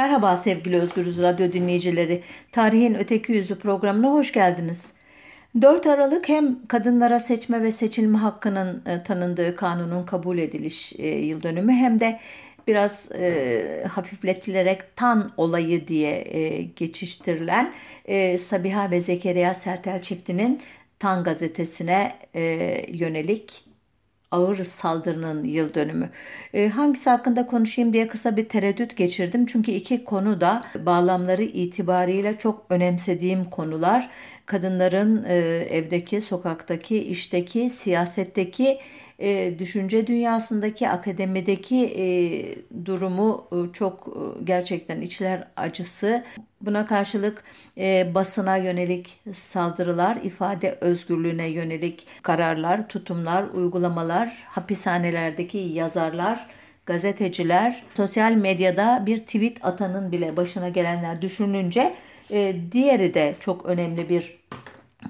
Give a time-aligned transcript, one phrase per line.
[0.00, 2.22] Merhaba sevgili Özgürüz Radyo dinleyicileri.
[2.52, 4.92] Tarihin Öteki Yüzü programına hoş geldiniz.
[5.62, 11.42] 4 Aralık hem kadınlara seçme ve seçilme hakkının e, tanındığı kanunun kabul ediliş e, yıl
[11.42, 12.20] dönümü hem de
[12.66, 17.72] biraz e, hafifletilerek tan olayı diye e, geçiştirilen
[18.04, 20.60] e, Sabiha ve Zekeriya Sertel çiftinin
[20.98, 22.42] Tan gazetesine e,
[22.88, 23.69] yönelik
[24.30, 26.10] ağır saldırının yıl dönümü.
[26.54, 29.46] E, hangisi hakkında konuşayım diye kısa bir tereddüt geçirdim.
[29.46, 34.10] Çünkü iki konu da bağlamları itibariyle çok önemsediğim konular.
[34.46, 35.36] Kadınların e,
[35.70, 38.78] evdeki, sokaktaki, işteki, siyasetteki
[39.20, 42.04] e, düşünce dünyasındaki, akademideki e,
[42.84, 46.24] durumu e, çok e, gerçekten içler acısı.
[46.60, 47.44] Buna karşılık
[47.78, 56.46] e, basına yönelik saldırılar, ifade özgürlüğüne yönelik kararlar, tutumlar, uygulamalar, hapishanelerdeki yazarlar,
[56.86, 61.94] gazeteciler, sosyal medyada bir tweet atanın bile başına gelenler düşününce
[62.30, 64.40] e, diğeri de çok önemli bir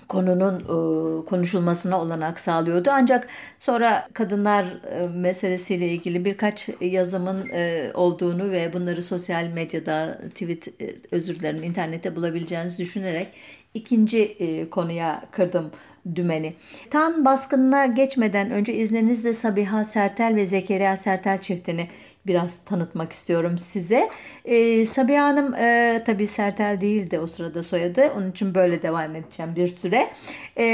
[0.08, 2.90] konunun e, konuşulmasına olanak sağlıyordu.
[2.92, 10.68] Ancak sonra kadınlar e, meselesiyle ilgili birkaç yazımın e, olduğunu ve bunları sosyal medyada, tweet
[11.10, 13.28] özür dilerim internette bulabileceğinizi düşünerek
[13.74, 14.36] ikinci
[14.70, 15.70] konuya kırdım
[16.16, 16.54] dümeni.
[16.90, 21.88] Tan baskınına geçmeden önce izninizle Sabiha Sertel ve Zekeriya Sertel çiftini
[22.26, 24.08] biraz tanıtmak istiyorum size.
[24.44, 28.12] E, Sabiha Hanım e, tabii Sertel değildi o sırada soyadı.
[28.16, 30.10] Onun için böyle devam edeceğim bir süre.
[30.56, 30.64] E,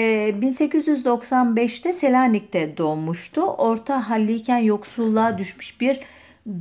[0.41, 3.43] 1895'te Selanik'te doğmuştu.
[3.43, 6.01] Orta halliyken yoksulluğa düşmüş bir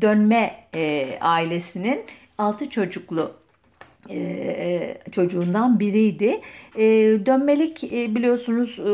[0.01, 2.01] dönme e, ailesinin
[2.37, 3.44] altı çocuklu
[5.11, 6.41] çocuğundan biriydi.
[6.75, 6.85] E,
[7.25, 8.91] dönmelik e, biliyorsunuz e,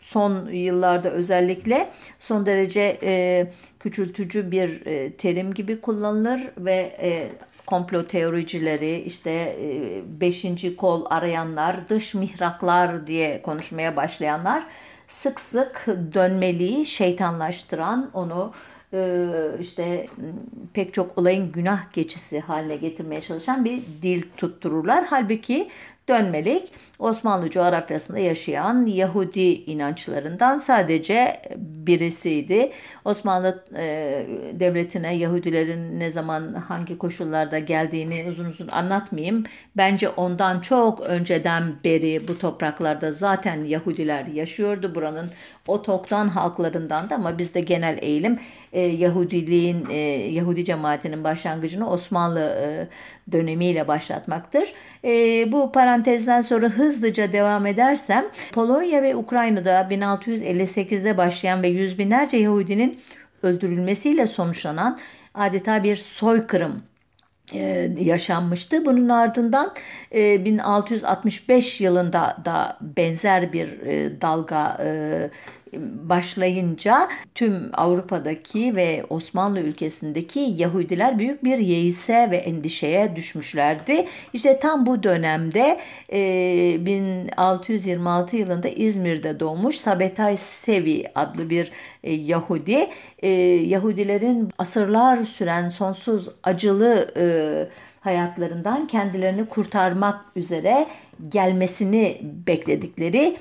[0.00, 3.46] son yıllarda özellikle son derece e,
[3.80, 7.28] küçültücü bir e, terim gibi kullanılır ve e,
[7.66, 14.66] komplo teoricileri işte e, beşinci kol arayanlar dış mihraklar diye konuşmaya başlayanlar
[15.06, 18.73] sık sık dönmeliği şeytanlaştıran onu e,
[19.60, 20.06] işte
[20.72, 25.04] pek çok olayın günah geçisi haline getirmeye çalışan bir dil tuttururlar.
[25.04, 25.68] Halbuki
[26.08, 32.72] dönmelik Osmanlı coğrafyasında yaşayan Yahudi inançlarından sadece birisiydi.
[33.04, 39.44] Osmanlı e, devletine Yahudilerin ne zaman hangi koşullarda geldiğini uzun uzun anlatmayayım.
[39.76, 44.94] Bence ondan çok önceden beri bu topraklarda zaten Yahudiler yaşıyordu.
[44.94, 45.30] Buranın
[45.68, 48.38] otoktan halklarından da ama bizde genel eğilim
[48.72, 49.96] e, Yahudiliğin, e,
[50.32, 52.88] Yahudi cemaatinin başlangıcını Osmanlı e,
[53.32, 54.72] dönemiyle başlatmaktır.
[55.04, 62.36] E, bu parantezden sonra hızlıca devam edersem Polonya ve Ukrayna'da 1658'de başlayan ve yüz binlerce
[62.36, 63.00] Yahudinin
[63.42, 64.98] öldürülmesiyle sonuçlanan
[65.34, 66.82] adeta bir soykırım
[67.52, 68.84] e, yaşanmıştı.
[68.84, 69.74] Bunun ardından
[70.12, 74.78] 1665 e, yılında da benzer bir e, dalga
[76.08, 84.06] başlayınca tüm Avrupa'daki ve Osmanlı ülkesindeki Yahudiler büyük bir yeise ve endişeye düşmüşlerdi.
[84.32, 85.80] İşte tam bu dönemde
[86.12, 92.86] 1626 yılında İzmir'de doğmuş Sabetay Sevi adlı bir Yahudi.
[93.70, 97.14] Yahudilerin asırlar süren sonsuz acılı
[98.04, 100.86] hayatlarından kendilerini kurtarmak üzere
[101.28, 103.36] gelmesini bekledikleri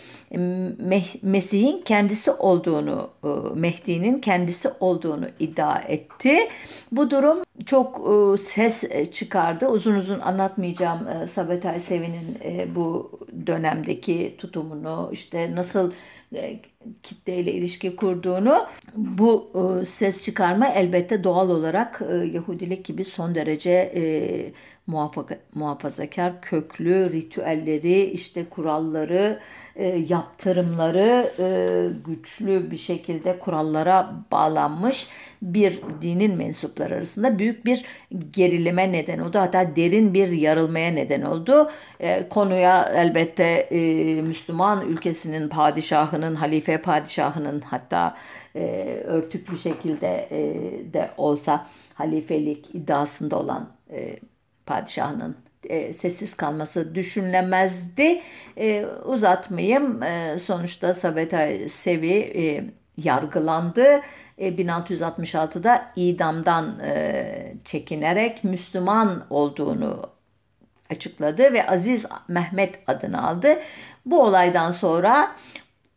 [1.22, 3.09] Mesih'in kendisi olduğunu,
[3.56, 6.38] Mehdi'nin kendisi olduğunu iddia etti.
[6.91, 8.02] Bu durum çok
[8.40, 9.68] ses çıkardı.
[9.68, 12.38] Uzun uzun anlatmayacağım Sabetay Sevi'nin
[12.75, 15.91] bu dönemdeki tutumunu, işte nasıl
[17.03, 19.51] kitleyle ilişki kurduğunu bu
[19.85, 22.01] ses çıkarma elbette doğal olarak
[22.33, 23.91] Yahudilik gibi son derece
[25.53, 29.39] muhafazakar köklü ritüelleri, işte kuralları,
[29.75, 31.45] e, yaptırımları e,
[32.05, 35.07] güçlü bir şekilde kurallara bağlanmış
[35.41, 37.85] bir dinin mensupları arasında büyük bir
[38.31, 39.39] gerilime neden oldu.
[39.39, 41.72] Hatta derin bir yarılmaya neden oldu.
[41.99, 43.78] E, konuya elbette e,
[44.22, 48.17] Müslüman ülkesinin padişahının, halife padişahının hatta
[48.55, 50.40] e, örtük bir şekilde e,
[50.93, 54.20] de olsa halifelik iddiasında olan e,
[54.66, 55.37] padişahının
[55.70, 58.22] e, sessiz kalması düşünülemezdi.
[58.58, 60.03] E, uzatmayayım.
[60.03, 62.66] E, sonuçta Sabetay Sevi e,
[62.97, 64.02] yargılandı.
[64.37, 70.09] E, 1666'da idamdan e, çekinerek Müslüman olduğunu
[70.90, 73.59] açıkladı ve Aziz Mehmet adını aldı.
[74.05, 75.35] Bu olaydan sonra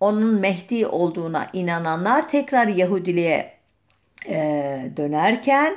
[0.00, 3.52] onun Mehdi olduğuna inananlar tekrar Yahudiliğe
[4.28, 5.76] e, dönerken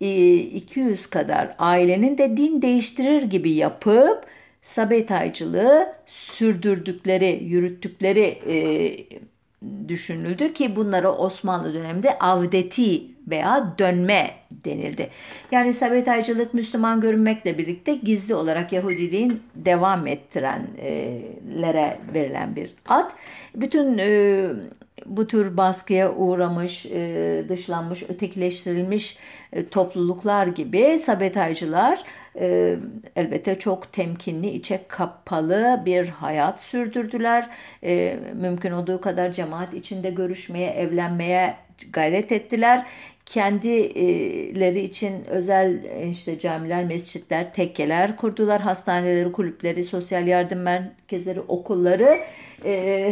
[0.00, 4.26] 200 kadar ailenin de din değiştirir gibi yapıp
[4.62, 8.56] sabetaycılığı sürdürdükleri, yürüttükleri e,
[9.88, 15.10] düşünüldü ki bunlara Osmanlı döneminde avdeti veya dönme denildi.
[15.50, 23.10] Yani sabetaycılık Müslüman görünmekle birlikte gizli olarak Yahudiliğin devam ettirenlere verilen bir ad.
[23.54, 24.48] Bütün e,
[25.06, 29.16] bu tür baskıya uğramış, e, dışlanmış, ötekileştirilmiş
[29.52, 32.04] e, topluluklar gibi sabetaycılar
[32.40, 32.76] e,
[33.16, 37.50] elbette çok temkinli, içe kapalı bir hayat sürdürdüler.
[38.34, 41.54] Mümkün olduğu kadar cemaat içinde görüşmeye, evlenmeye
[41.92, 42.86] gayret ettiler.
[43.26, 48.60] Kendileri için özel işte camiler, mescitler, tekkeler kurdular.
[48.60, 52.18] Hastaneleri, kulüpleri, sosyal yardım merkezleri, okulları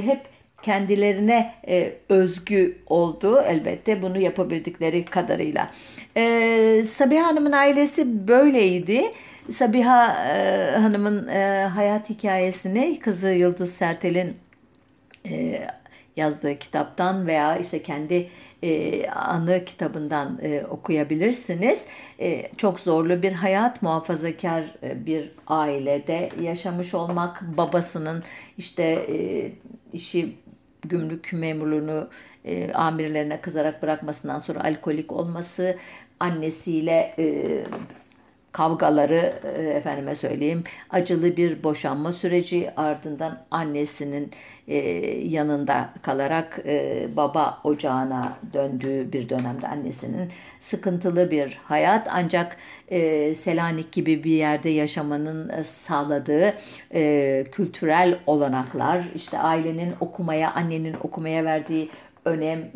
[0.00, 0.20] hep
[0.62, 5.70] kendilerine e, özgü oldu elbette bunu yapabildikleri kadarıyla.
[6.16, 9.04] E, Sabiha Hanım'ın ailesi böyleydi.
[9.50, 14.36] Sabiha e, Hanım'ın e, hayat hikayesini kızı Yıldız Sertel'in
[15.28, 15.62] e,
[16.16, 18.28] yazdığı kitaptan veya işte kendi
[18.62, 21.84] e, anı kitabından e, okuyabilirsiniz.
[22.20, 28.22] E, çok zorlu bir hayat, muhafazakar e, bir ailede yaşamış olmak, babasının
[28.58, 29.52] işte e,
[29.92, 30.36] işi
[30.82, 32.08] gümrük memurluğunu
[32.44, 35.76] e, amirlerine kızarak bırakmasından sonra alkolik olması,
[36.20, 37.64] annesiyle e,
[38.52, 44.30] kavgaları e, efendime söyleyeyim acılı bir boşanma süreci ardından annesinin
[44.68, 44.76] e,
[45.28, 50.30] yanında kalarak e, baba ocağına döndüğü bir dönemde annesinin
[50.60, 52.08] sıkıntılı bir hayat.
[52.10, 52.56] Ancak
[53.36, 56.54] Selanik gibi bir yerde yaşamanın sağladığı
[57.50, 61.90] kültürel olanaklar işte ailenin okumaya annenin okumaya verdiği
[62.24, 62.70] önem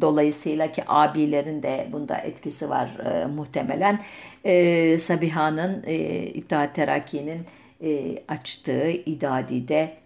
[0.00, 4.02] dolayısıyla ki abilerin de bunda etkisi var e, muhtemelen.
[4.44, 5.96] E, Sabiha'nın e,
[6.26, 7.46] İttihat Terakki'nin
[7.82, 9.96] e, açtığı İdadi'de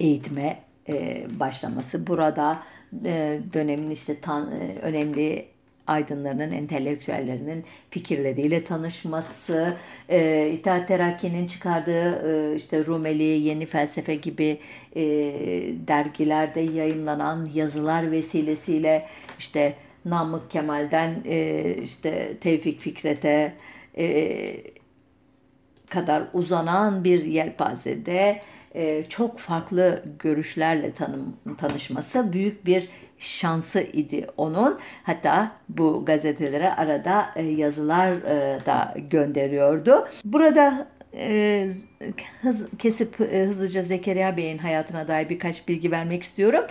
[0.00, 0.58] eğitime
[0.88, 2.06] e, başlaması.
[2.06, 2.62] Burada
[3.04, 5.53] e, dönemin işte tan, e, önemli
[5.86, 9.76] aydınlarının, entelektüellerinin fikirleriyle tanışması,
[10.08, 14.58] e, İttihat Terakki'nin çıkardığı e, işte Rumeli, Yeni Felsefe gibi
[14.96, 15.02] e,
[15.88, 19.06] dergilerde yayımlanan yazılar vesilesiyle
[19.38, 23.54] işte Namık Kemal'den e, işte Tevfik Fikret'e
[23.98, 24.56] e,
[25.88, 28.42] kadar uzanan bir yelpazede
[28.74, 32.88] e, çok farklı görüşlerle tanım, tanışması büyük bir
[33.24, 34.78] şansı idi onun.
[35.02, 40.08] Hatta bu gazetelere arada e, yazılar e, da gönderiyordu.
[40.24, 40.86] Burada
[41.16, 41.70] e,
[42.78, 46.64] kesip hızlıca Zekeriya Bey'in hayatına dair birkaç bilgi vermek istiyorum.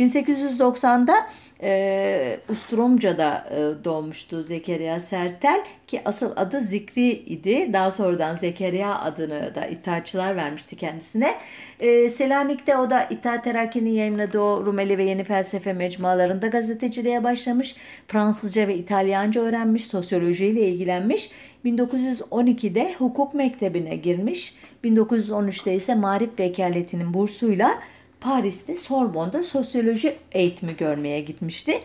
[0.00, 1.26] 1890'da
[1.62, 7.72] e, Ustromca'da e, doğmuştu Zekeriya Sertel ki asıl adı Zikri idi.
[7.72, 11.34] Daha sonradan Zekeriya adını da İttihatçılar vermişti kendisine.
[11.80, 17.76] E, Selanik'te o da İttihat Terakki'nin yayınladığı Rumeli ve Yeni Felsefe mecmualarında gazeteciliğe başlamış.
[18.08, 21.30] Fransızca ve İtalyanca öğrenmiş, sosyolojiyle ilgilenmiş.
[21.64, 24.54] 1912'de hukuk mektebine girmiş.
[24.84, 27.78] 1913'te ise Marif Vekaletinin bursuyla
[28.26, 31.80] Paris'te Sorbonne'da sosyoloji eğitimi görmeye gitmişti.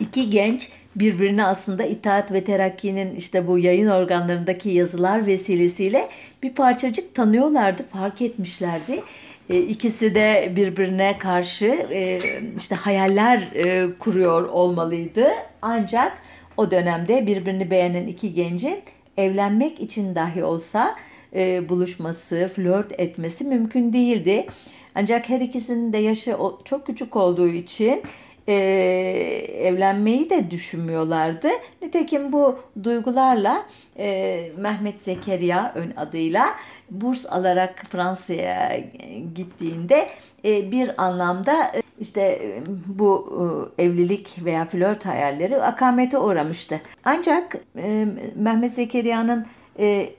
[0.00, 6.08] İki genç birbirine aslında İttihat ve Terakki'nin işte bu yayın organlarındaki yazılar vesilesiyle
[6.42, 9.02] bir parçacık tanıyorlardı, fark etmişlerdi.
[9.50, 12.20] E, ikisi de birbirine karşı e,
[12.56, 15.28] işte hayaller e, kuruyor olmalıydı.
[15.62, 16.18] Ancak
[16.56, 18.82] o dönemde birbirini beğenen iki gencin
[19.16, 20.94] evlenmek için dahi olsa
[21.68, 24.46] buluşması, flört etmesi mümkün değildi.
[24.98, 28.02] Ancak her ikisinin de yaşı çok küçük olduğu için
[28.48, 28.54] e,
[29.58, 31.48] evlenmeyi de düşünmüyorlardı.
[31.82, 33.66] Nitekim bu duygularla
[33.98, 36.46] e, Mehmet Zekeriya ön adıyla
[36.90, 38.80] burs alarak Fransa'ya
[39.34, 40.08] gittiğinde
[40.44, 42.52] e, bir anlamda e, işte
[42.86, 43.38] bu
[43.78, 46.80] e, evlilik veya flört hayalleri akamete uğramıştı.
[47.04, 49.46] Ancak e, Mehmet Zekeriya'nın
[49.78, 50.10] e,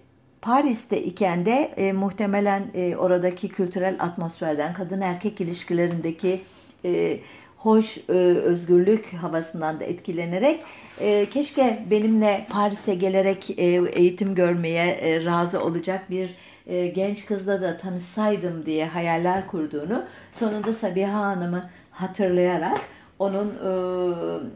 [0.41, 6.41] Paris'te iken de e, muhtemelen e, oradaki kültürel atmosferden, kadın erkek ilişkilerindeki
[6.85, 7.19] e,
[7.57, 10.59] hoş e, özgürlük havasından da etkilenerek
[10.99, 16.35] e, keşke benimle Paris'e gelerek e, eğitim görmeye e, razı olacak bir
[16.67, 22.79] e, genç kızla da tanışsaydım diye hayaller kurduğunu sonunda Sabiha Hanım'ı hatırlayarak
[23.19, 23.47] onun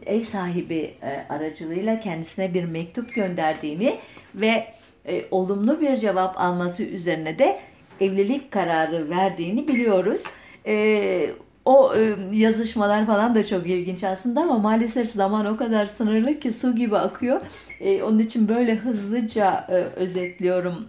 [0.06, 4.00] e, ev sahibi e, aracılığıyla kendisine bir mektup gönderdiğini
[4.36, 4.68] ve
[5.06, 7.60] e, olumlu bir cevap alması üzerine de
[8.02, 10.24] evlilik kararı verdiğini biliyoruz.
[10.68, 11.30] E,
[11.66, 16.52] o e, yazışmalar falan da çok ilginç aslında ama maalesef zaman o kadar sınırlı ki
[16.52, 17.42] su gibi akıyor.
[17.80, 20.88] E, onun için böyle hızlıca e, özetliyorum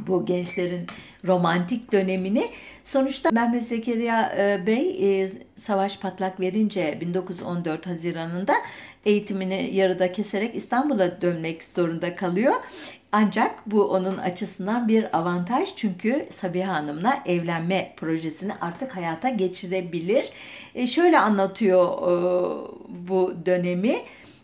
[0.00, 0.86] bu gençlerin
[1.26, 2.50] romantik dönemini.
[2.84, 8.54] Sonuçta Mehmet Zekeriya e, Bey e, savaş patlak verince 1914 Haziran'ında
[9.04, 12.54] eğitimini yarıda keserek İstanbul'a dönmek zorunda kalıyor.
[13.12, 20.30] Ancak bu onun açısından bir avantaj çünkü Sabiha Hanım'la evlenme projesini artık hayata geçirebilir.
[20.74, 22.12] E, şöyle anlatıyor e,
[23.08, 23.98] bu dönemi.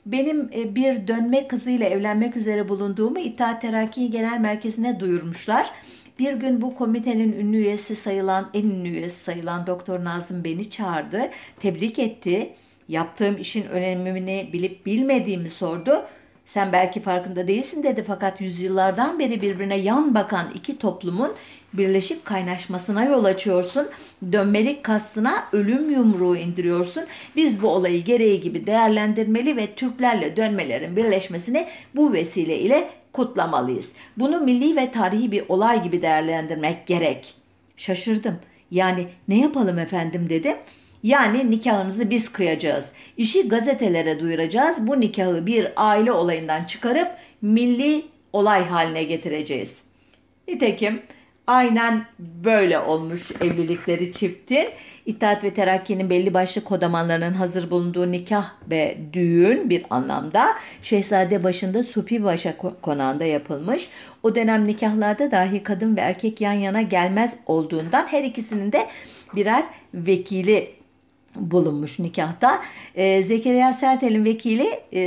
[0.06, 5.70] Benim e, bir dönme kızıyla evlenmek üzere bulunduğumu İttihat Terakki Genel Merkezi'ne duyurmuşlar.
[6.18, 11.30] Bir gün bu komitenin ünlü üyesi sayılan, en ünlü üyesi sayılan Doktor Nazım beni çağırdı,
[11.60, 12.54] tebrik etti.
[12.88, 16.04] Yaptığım işin önemini bilip bilmediğimi sordu.
[16.46, 21.32] Sen belki farkında değilsin dedi fakat yüzyıllardan beri birbirine yan bakan iki toplumun
[21.72, 23.88] birleşip kaynaşmasına yol açıyorsun.
[24.32, 27.04] Dönmelik kastına ölüm yumruğu indiriyorsun.
[27.36, 33.92] Biz bu olayı gereği gibi değerlendirmeli ve Türklerle dönmelerin birleşmesini bu vesile ile kutlamalıyız.
[34.16, 37.34] Bunu milli ve tarihi bir olay gibi değerlendirmek gerek.
[37.76, 38.38] Şaşırdım.
[38.70, 40.56] Yani ne yapalım efendim dedim.
[41.06, 42.92] Yani nikahınızı biz kıyacağız.
[43.16, 44.86] İşi gazetelere duyuracağız.
[44.86, 47.08] Bu nikahı bir aile olayından çıkarıp
[47.42, 49.82] milli olay haline getireceğiz.
[50.48, 51.02] Nitekim
[51.46, 54.68] aynen böyle olmuş evlilikleri çiftin.
[55.06, 60.46] İttihat ve Terakki'nin belli başlı kodamanlarının hazır bulunduğu nikah ve düğün bir anlamda
[60.82, 63.88] Şehzade başında Supi Başa konağında yapılmış.
[64.22, 68.86] O dönem nikahlarda dahi kadın ve erkek yan yana gelmez olduğundan her ikisinin de
[69.34, 70.75] birer vekili
[71.38, 72.62] bulunmuş nikahta.
[72.94, 75.02] Ee, Zekeriya Sertel'in vekili e,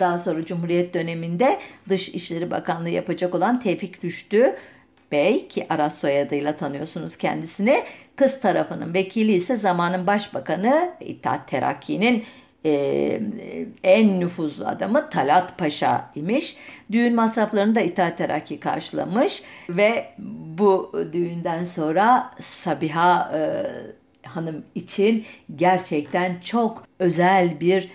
[0.00, 1.58] daha sonra Cumhuriyet döneminde
[1.88, 4.56] Dışişleri Bakanlığı yapacak olan Tevfik Rüştü
[5.12, 7.84] Bey ki Aras soyadıyla tanıyorsunuz kendisini.
[8.16, 12.24] Kız tarafının vekili ise zamanın başbakanı İttihat Terakki'nin
[12.64, 13.20] e,
[13.84, 16.56] en nüfuzlu adamı Talat Paşa imiş.
[16.92, 20.06] Düğün masraflarını da İttihat Terakki karşılamış ve
[20.58, 23.40] bu düğünden sonra Sabiha e,
[24.26, 25.24] Hanım için
[25.56, 27.88] gerçekten çok özel bir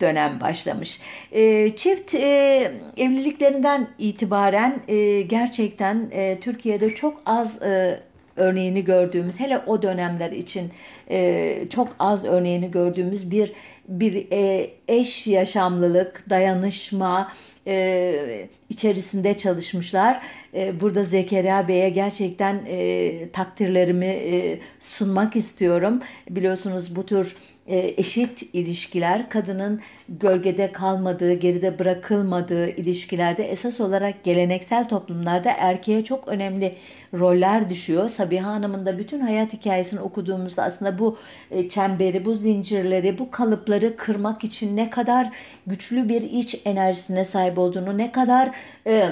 [0.00, 1.00] dönem başlamış.
[1.32, 8.00] E, çift e, evliliklerinden itibaren e, gerçekten e, Türkiye'de çok az e,
[8.36, 10.70] örneğini gördüğümüz hele o dönemler için
[11.10, 13.52] e, çok az örneğini gördüğümüz bir
[13.88, 17.32] bir e, eş yaşamlılık, dayanışma
[17.66, 20.22] e, içerisinde çalışmışlar.
[20.54, 26.00] E, burada Zekeriya Bey'e gerçekten e, takdirlerimi e, sunmak istiyorum.
[26.30, 35.52] Biliyorsunuz bu tür eşit ilişkiler kadının gölgede kalmadığı, geride bırakılmadığı ilişkilerde esas olarak geleneksel toplumlarda
[35.58, 36.74] erkeğe çok önemli
[37.14, 38.08] roller düşüyor.
[38.08, 41.18] Sabiha Hanım'ın da bütün hayat hikayesini okuduğumuzda aslında bu
[41.50, 45.30] e, çemberi, bu zincirleri, bu kalıpları kırmak için ne kadar
[45.66, 48.50] güçlü bir iç enerjisine sahip olduğunu, ne kadar
[48.86, 49.08] e,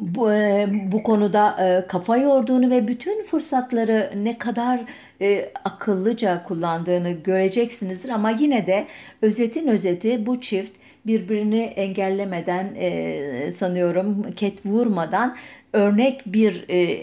[0.00, 4.80] bu, e, bu konuda e, kafa yorduğunu ve bütün fırsatları ne kadar
[5.20, 8.08] e, akıllıca kullandığını göreceksinizdir.
[8.08, 8.86] Ama yine de
[9.22, 10.72] özetin özeti bu çift
[11.06, 15.36] birbirini engellemeden e, sanıyorum ket vurmadan
[15.72, 17.02] örnek bir e,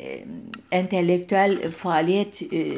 [0.71, 2.75] entelektüel faaliyet e,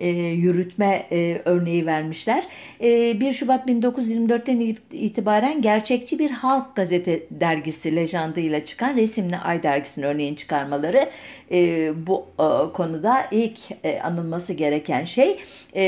[0.00, 2.44] e, yürütme e, örneği vermişler.
[2.80, 10.06] E, 1 Şubat 1924'ten itibaren gerçekçi bir halk gazete dergisi lejandıyla çıkan Resimli Ay dergisinin
[10.06, 11.10] örneğin çıkarmaları
[11.52, 15.38] e, bu e, konuda ilk e, anılması gereken şey.
[15.74, 15.84] E,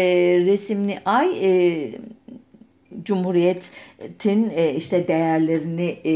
[0.46, 1.90] Resimli Ay e,
[3.02, 6.14] Cumhuriyet'in e, işte değerlerini e,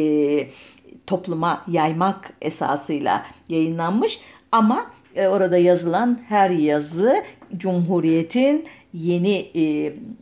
[1.06, 4.20] topluma yaymak esasıyla yayınlanmış
[4.52, 7.22] ama e, orada yazılan her yazı
[7.56, 9.62] Cumhuriyet'in yeni e,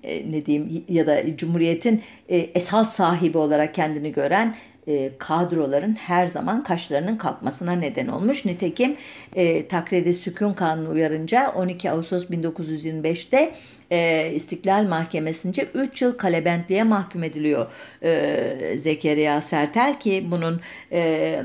[0.03, 4.55] e, ne diyeyim ya da Cumhuriyet'in e, esas sahibi olarak kendini gören
[4.89, 8.45] e, kadroların her zaman kaşlarının kalkmasına neden olmuş.
[8.45, 8.97] Nitekim
[9.35, 13.55] e, takriri sükun kanunu uyarınca 12 Ağustos 1925'te
[13.91, 17.67] e, İstiklal Mahkemesi'nce 3 yıl kalebentliğe mahkum ediliyor
[18.03, 20.61] e, Zekeriya Sertel ki bunun
[20.93, 21.43] e,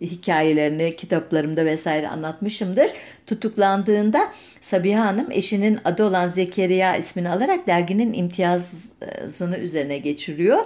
[0.00, 2.90] hikayelerini kitaplarımda vesaire anlatmışımdır.
[3.26, 10.58] Tutuklandığında Sabiha Hanım eşinin adı olan Zekeriya ismini alarak derginin imtiyazını üzerine geçiriyor.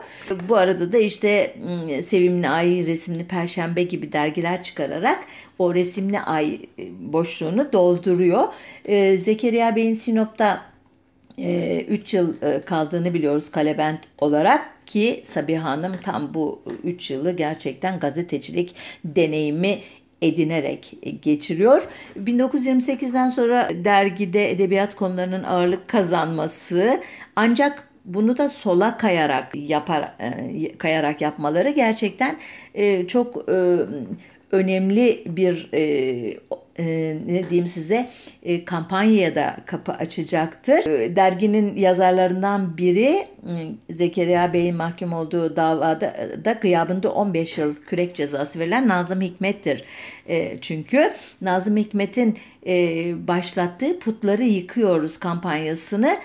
[0.48, 1.56] Bu arada da işte
[2.02, 5.24] Sevimli Ay, Resimli Perşembe gibi dergiler çıkararak
[5.58, 8.44] o Resimli Ay ıı, boşluğunu dolduruyor.
[9.18, 10.60] Zekeriya Bey'in Sinop'ta
[11.38, 17.98] 3 yıl ıı, kaldığını biliyoruz Kalebent olarak ki Sabiha Hanım tam bu 3 yılı gerçekten
[17.98, 18.74] gazetecilik
[19.04, 19.80] deneyimi
[20.22, 21.88] edinerek geçiriyor.
[22.16, 27.00] 1928'den sonra dergide edebiyat konularının ağırlık kazanması
[27.36, 32.38] ancak bunu da sola kayarak yapar e, kayarak yapmaları gerçekten
[32.74, 33.78] e, çok e,
[34.52, 35.68] önemli bir
[36.78, 36.84] e,
[37.26, 38.10] ne diyeyim size
[38.42, 40.86] e, kampanyaya da kapı açacaktır.
[40.90, 48.14] E, derginin yazarlarından biri e, Zekeriya Bey'in mahkum olduğu davada da gıyabında 15 yıl kürek
[48.14, 49.84] cezası verilen Nazım Hikmet'tir.
[50.28, 52.74] E, çünkü Nazım Hikmet'in e,
[53.28, 56.16] başlattığı Putları Yıkıyoruz kampanyasını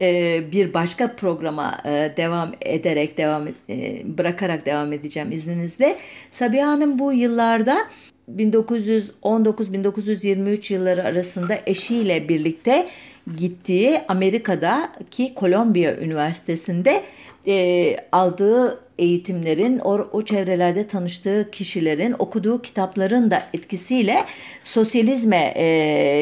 [0.00, 5.98] e, bir başka programa e, devam ederek devam e, bırakarak devam edeceğim izninizle.
[6.30, 7.88] Sabiha Hanım bu yıllarda
[8.34, 12.88] 1919-1923 yılları arasında eşiyle birlikte
[13.36, 17.02] gittiği Amerika'daki Columbia Üniversitesi'nde
[17.46, 24.24] e, aldığı eğitimlerin, o, o çevrelerde tanıştığı kişilerin, okuduğu kitapların da etkisiyle
[24.64, 25.64] sosyalizme e,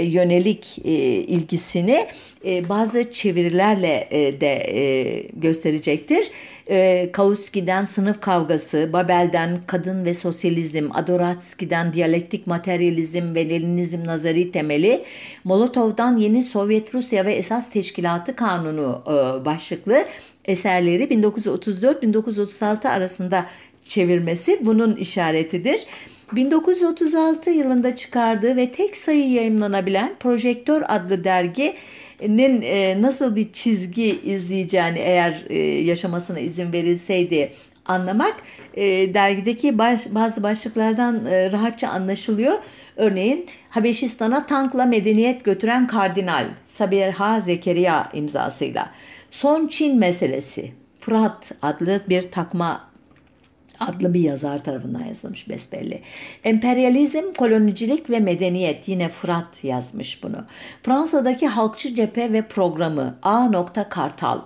[0.04, 2.06] yönelik e, ilgisini
[2.46, 6.30] e, bazı çevirilerle e, de e, gösterecektir.
[6.70, 15.04] E, Kautsky'den sınıf kavgası, Babel'den kadın ve sosyalizm, Adoratsky'den diyalektik materyalizm ve Leninizm nazari temeli,
[15.44, 20.04] Molotov'dan yeni Sovyet Rusya ve esas teşkilatı kanunu e, başlıklı
[20.44, 23.46] eserleri 1934-1936 arasında
[23.84, 25.86] çevirmesi bunun işaretidir.
[26.32, 31.24] 1936 yılında çıkardığı ve tek sayı yayınlanabilen Projektör adlı
[32.24, 37.52] derginin e, nasıl bir çizgi izleyeceğini eğer e, yaşamasına izin verilseydi
[37.86, 38.34] anlamak
[38.74, 39.78] e, dergideki
[40.14, 42.58] bazı başlıklardan rahatça anlaşılıyor.
[42.96, 48.90] Örneğin Habeşistan'a tankla medeniyet götüren kardinal Sabiha Zekeriya imzasıyla.
[49.30, 52.93] Son Çin meselesi Fırat adlı bir takma
[53.80, 56.00] adlı bir yazar tarafından yazılmış besbelli.
[56.44, 60.44] Emperyalizm, kolonicilik ve medeniyet yine Fırat yazmış bunu.
[60.82, 63.64] Fransa'daki halkçı cephe ve programı A.
[63.88, 64.40] Kartal.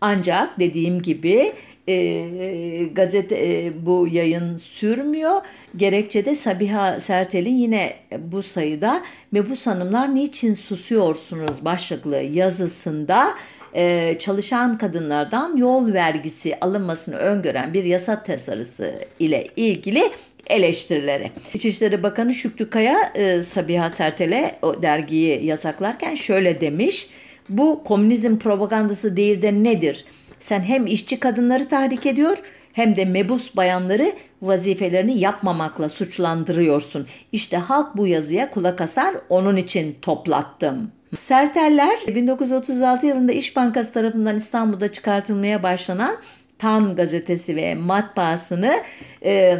[0.00, 1.52] Ancak dediğim gibi
[1.88, 5.40] e, gazete e, bu yayın sürmüyor.
[5.76, 13.34] Gerekçede Sabiha Sertel'in yine bu sayıda Mebus Hanımlar Niçin Susuyorsunuz başlıklı yazısında
[13.74, 20.02] e, çalışan kadınlardan yol vergisi alınmasını öngören bir yasa tasarısı ile ilgili
[20.46, 21.30] eleştirileri.
[21.54, 27.08] İçişleri Bakanı Şükrü Kaya e, Sabiha Sertel'e o dergiyi yasaklarken şöyle demiş.
[27.48, 30.04] Bu komünizm propagandası değil de nedir?
[30.40, 32.38] Sen hem işçi kadınları tahrik ediyor
[32.72, 37.06] hem de mebus bayanları vazifelerini yapmamakla suçlandırıyorsun.
[37.32, 40.92] İşte halk bu yazıya kulak asar onun için toplattım.
[41.16, 46.16] Serteller 1936 yılında İş Bankası tarafından İstanbul'da çıkartılmaya başlanan
[46.58, 48.82] Tan gazetesi ve matbaasını
[49.24, 49.58] e,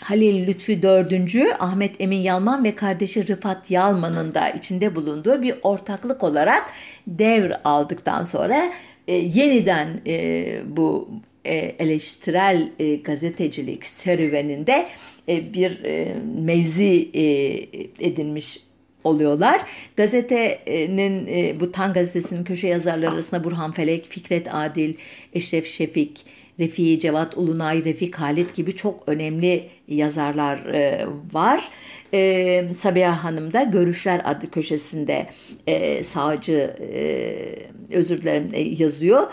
[0.00, 6.24] Halil Lütfi IV, Ahmet Emin Yalman ve kardeşi Rıfat Yalman'ın da içinde bulunduğu bir ortaklık
[6.24, 6.62] olarak
[7.06, 8.72] devr aldıktan sonra
[9.08, 11.08] e, yeniden e, bu
[11.44, 14.88] e, eleştirel e, gazetecilik serüveninde
[15.28, 17.22] e, bir e, mevzi e,
[18.06, 18.65] edinmiş
[19.06, 19.60] oluyorlar.
[19.96, 24.94] Gazetenin e, bu Tan gazetesinin köşe yazarları arasında Burhan Felek, Fikret Adil,
[25.32, 26.24] Eşref Şefik,
[26.60, 31.68] Refi Cevat Ulunay, Refik Halit gibi çok önemli yazarlar e, var.
[32.14, 35.26] E, Sabiha Hanım da Görüşler adlı köşesinde
[35.66, 36.76] e, sağcı
[37.92, 39.32] özür dilerim yazıyor.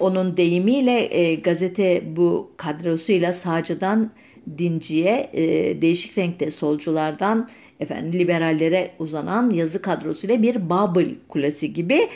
[0.00, 4.10] Onun deyimiyle gazete bu kadrosuyla sağcıdan
[4.58, 5.30] dinciye,
[5.82, 7.48] değişik renkte solculardan
[7.80, 12.08] efendim liberallere uzanan yazı kadrosuyla bir Babel Kulesi gibi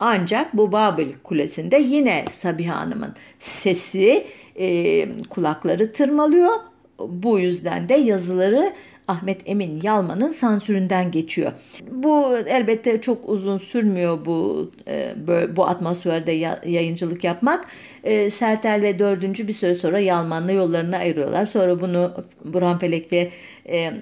[0.00, 4.26] ancak bu Babel Kulesi'nde yine Sabiha Hanım'ın sesi
[4.58, 6.52] e, kulakları tırmalıyor.
[6.98, 8.72] Bu yüzden de yazıları
[9.08, 11.52] Ahmet Emin Yalman'ın sansüründen geçiyor.
[11.90, 15.14] Bu elbette çok uzun sürmüyor bu e,
[15.56, 16.32] bu atmosferde
[16.66, 17.66] yayıncılık yapmak.
[18.04, 21.46] E, Sertel ve dördüncü bir süre sonra Yalman'la yollarını ayırıyorlar.
[21.46, 22.12] Sonra bunu
[22.44, 23.30] Burhan Felek ve
[23.68, 23.92] e,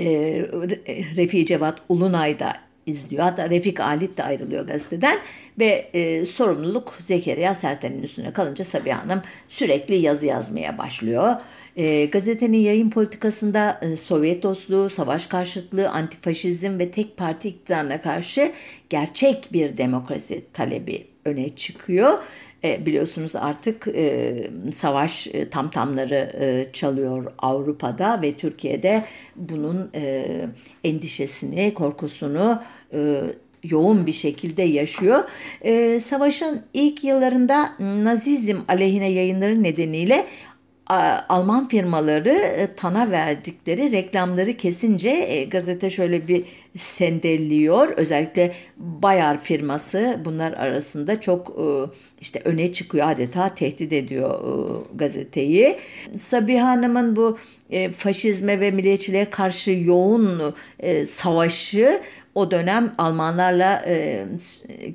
[0.00, 0.06] e,
[1.16, 2.52] Refi Cevat Ulunay da
[2.86, 3.22] izliyor.
[3.22, 5.18] Hatta Refik Alit de ayrılıyor gazeteden
[5.58, 11.34] ve e, sorumluluk Zekeriya Serten'in üstüne kalınca Sabiha Hanım sürekli yazı yazmaya başlıyor.
[11.76, 18.52] E, gazetenin yayın politikasında e, Sovyet dostluğu, savaş karşıtlığı, antifaşizm ve tek parti iktidarına karşı
[18.90, 22.18] gerçek bir demokrasi talebi öne çıkıyor.
[22.64, 24.34] E, biliyorsunuz artık e,
[24.72, 29.04] savaş e, tamtamları e, çalıyor Avrupa'da ve Türkiye'de
[29.36, 30.26] bunun e,
[30.84, 33.20] endişesini, korkusunu e,
[33.64, 35.24] yoğun bir şekilde yaşıyor.
[35.62, 40.26] E, savaşın ilk yıllarında Nazizm aleyhine yayınları nedeniyle
[40.86, 46.44] Alman firmaları e, TAN'a verdikleri reklamları kesince e, gazete şöyle bir
[46.76, 47.88] sendelliyor.
[47.88, 51.66] Özellikle Bayer firması bunlar arasında çok e,
[52.20, 54.40] işte öne çıkıyor adeta tehdit ediyor
[54.94, 55.78] gazeteyi.
[56.18, 57.38] Sabiha Hanım'ın bu
[57.92, 60.54] faşizme ve milliyetçiliğe karşı yoğun
[61.06, 62.00] savaşı
[62.34, 64.26] o dönem Almanlarla e,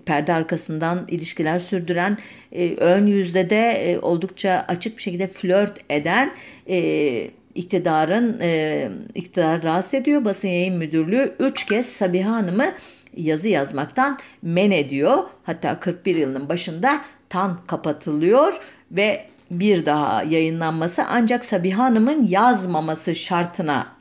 [0.06, 2.18] perde arkasından ilişkiler sürdüren,
[2.52, 6.32] e, ön yüzde de e, oldukça açık bir şekilde flört eden
[6.70, 10.26] e, iktidarın e, iktidar rahatsız ediyor.
[10.26, 12.74] Basın yayın müdürlüğü üç kez Sabiha Hanım'ı
[13.18, 15.18] yazı yazmaktan men ediyor.
[15.44, 18.60] Hatta 41 yılının başında tan kapatılıyor
[18.92, 23.99] ve bir daha yayınlanması ancak Sabiha Hanım'ın yazmaması şartına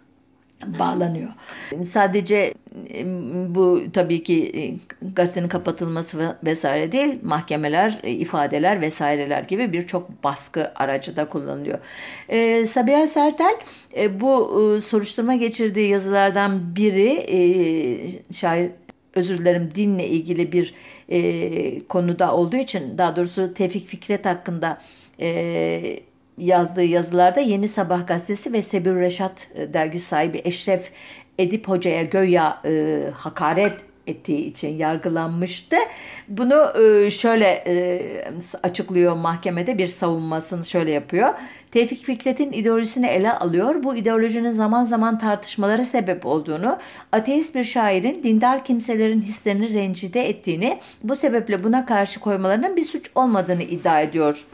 [0.66, 1.28] bağlanıyor.
[1.84, 2.54] Sadece
[3.48, 4.78] bu tabii ki
[5.14, 11.78] gazetenin kapatılması vesaire değil, mahkemeler, ifadeler vesaireler gibi birçok baskı aracı da kullanılıyor.
[12.28, 13.54] E, Sabiha Sertel
[13.96, 17.38] e, bu e, soruşturma geçirdiği yazılardan biri e,
[18.32, 18.70] şair
[19.14, 20.74] özür dilerim dinle ilgili bir
[21.08, 24.80] e, konuda olduğu için daha doğrusu Tevfik Fikret hakkında
[25.20, 26.00] e,
[26.38, 30.90] yazdığı yazılarda Yeni Sabah gazetesi ve Sebir Reşat e, dergi sahibi Eşref
[31.38, 35.76] Edip Hoca'ya göya e, hakaret ettiği için yargılanmıştı.
[36.28, 38.00] Bunu e, şöyle e,
[38.62, 41.34] açıklıyor mahkemede bir savunmasını şöyle yapıyor.
[41.70, 43.82] Tevfik Fikret'in ideolojisini ele alıyor.
[43.82, 46.78] Bu ideolojinin zaman zaman tartışmalara sebep olduğunu,
[47.12, 53.10] ateist bir şairin dindar kimselerin hislerini rencide ettiğini, bu sebeple buna karşı koymalarının bir suç
[53.14, 54.46] olmadığını iddia ediyor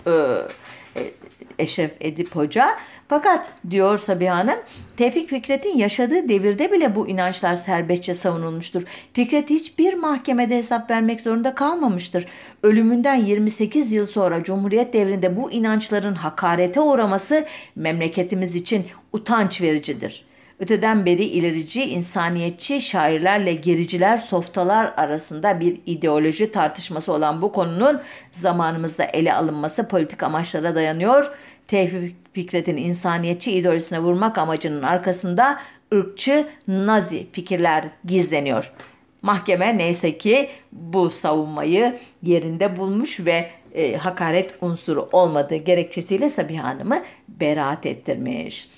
[1.58, 2.76] Eşref Edip Hoca.
[3.08, 4.58] Fakat diyor Sabiha Hanım,
[4.96, 8.82] Tevfik Fikret'in yaşadığı devirde bile bu inançlar serbestçe savunulmuştur.
[9.12, 12.26] Fikret hiçbir mahkemede hesap vermek zorunda kalmamıştır.
[12.62, 17.44] Ölümünden 28 yıl sonra Cumhuriyet devrinde bu inançların hakarete uğraması
[17.76, 27.12] memleketimiz için utanç vericidir.'' Öteden beri ilerici, insaniyetçi şairlerle gericiler, softalar arasında bir ideoloji tartışması
[27.12, 28.00] olan bu konunun
[28.32, 31.30] zamanımızda ele alınması politik amaçlara dayanıyor.
[31.68, 35.58] Tevfik Fikret'in insaniyetçi ideolojisine vurmak amacının arkasında
[35.94, 38.72] ırkçı, nazi fikirler gizleniyor.
[39.22, 47.02] Mahkeme neyse ki bu savunmayı yerinde bulmuş ve e, hakaret unsuru olmadığı gerekçesiyle Sabiha Hanım'ı
[47.28, 48.68] beraat ettirmiş.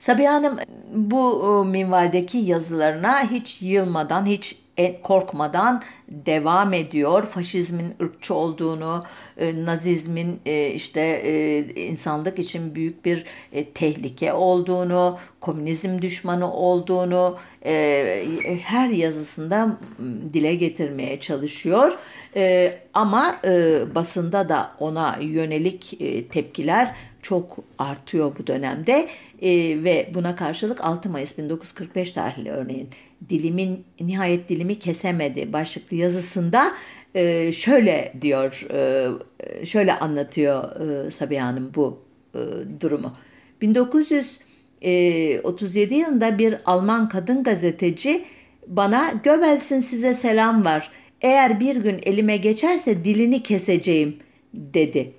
[0.00, 0.56] Sabiha Hanım
[0.94, 4.58] bu e, minvaldeki yazılarına hiç yılmadan, hiç
[5.02, 7.26] korkmadan devam ediyor.
[7.26, 9.04] Faşizmin ırkçı olduğunu,
[9.36, 10.40] e, nazizmin
[10.74, 11.24] işte
[11.76, 13.24] insanlık için büyük bir
[13.74, 17.38] tehlike olduğunu, komünizm düşmanı olduğunu
[18.62, 19.78] her yazısında
[20.32, 21.98] dile getirmeye çalışıyor.
[22.94, 23.36] Ama
[23.94, 25.98] basında da ona yönelik
[26.30, 29.08] tepkiler çok artıyor bu dönemde
[29.42, 29.50] e,
[29.84, 32.88] ve buna karşılık 6 Mayıs 1945 tarihli örneğin
[33.28, 36.72] dilimin nihayet dilimi kesemedi başlıklı yazısında
[37.14, 39.08] e, şöyle diyor e,
[39.66, 41.98] şöyle anlatıyor e, Sabiha Hanım bu
[42.34, 42.38] e,
[42.80, 43.12] durumu.
[43.60, 48.24] 1937 yılında bir Alman kadın gazeteci
[48.66, 50.90] bana Göbels'in size selam var.
[51.20, 54.16] Eğer bir gün elime geçerse dilini keseceğim
[54.54, 55.12] dedi.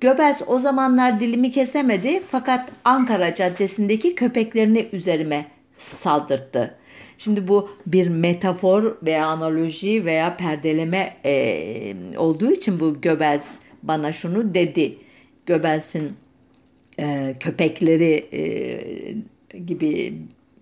[0.00, 5.46] Göbels o zamanlar dilimi kesemedi fakat Ankara Caddesi'ndeki köpeklerini üzerime
[5.78, 6.74] saldırttı.
[7.18, 14.54] Şimdi bu bir metafor veya analoji veya perdeleme e, olduğu için bu Göbels bana şunu
[14.54, 14.98] dedi.
[15.46, 16.12] Göbels'in
[17.00, 20.14] e, köpekleri e, gibi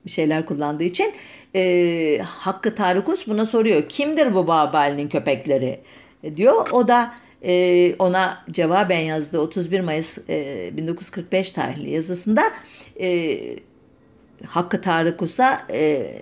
[0.07, 1.13] şeyler kullandığı için
[1.55, 3.89] e, Hakkı Tarıkus buna soruyor.
[3.89, 5.81] Kimdir bu Babali'nin köpekleri?
[6.23, 6.69] E, diyor.
[6.73, 12.43] O da e, ona cevaben yazdığı 31 Mayıs e, 1945 tarihli yazısında
[13.01, 13.39] e,
[14.47, 16.13] Hakkı Tarık Usa e,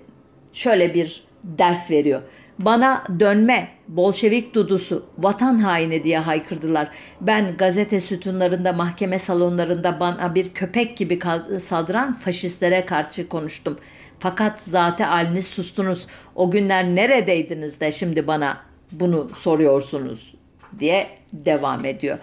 [0.53, 2.21] şöyle bir ders veriyor.
[2.59, 6.87] Bana dönme, Bolşevik dudusu, vatan haini diye haykırdılar.
[7.21, 11.19] Ben gazete sütunlarında, mahkeme salonlarında bana bir köpek gibi
[11.59, 13.79] saldıran faşistlere karşı konuştum.
[14.19, 16.07] Fakat zate haliniz sustunuz.
[16.35, 18.57] O günler neredeydiniz de şimdi bana
[18.91, 20.33] bunu soruyorsunuz
[20.79, 22.17] diye devam ediyor.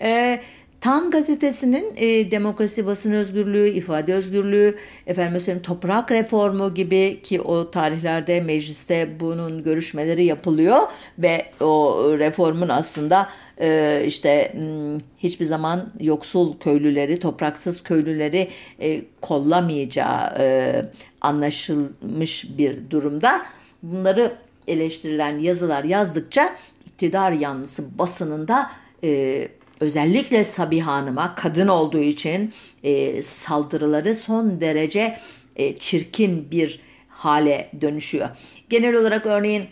[0.00, 0.40] E,
[0.82, 7.70] Tan gazetesinin e, demokrasi, basın özgürlüğü, ifade özgürlüğü, efendim söyleyeyim toprak reformu gibi ki o
[7.70, 10.78] tarihlerde mecliste bunun görüşmeleri yapılıyor
[11.18, 13.28] ve o reformun aslında
[13.60, 18.48] e, işte hmm, hiçbir zaman yoksul köylüleri, topraksız köylüleri
[18.80, 20.74] e, kollamayacağı e,
[21.20, 23.42] anlaşılmış bir durumda.
[23.82, 24.32] Bunları
[24.66, 28.70] eleştirilen yazılar yazdıkça iktidar yanlısı basınında
[29.04, 29.48] e,
[29.82, 35.18] özellikle Sabiha Hanım'a kadın olduğu için e, saldırıları son derece
[35.56, 38.28] e, çirkin bir hale dönüşüyor.
[38.70, 39.64] Genel olarak örneğin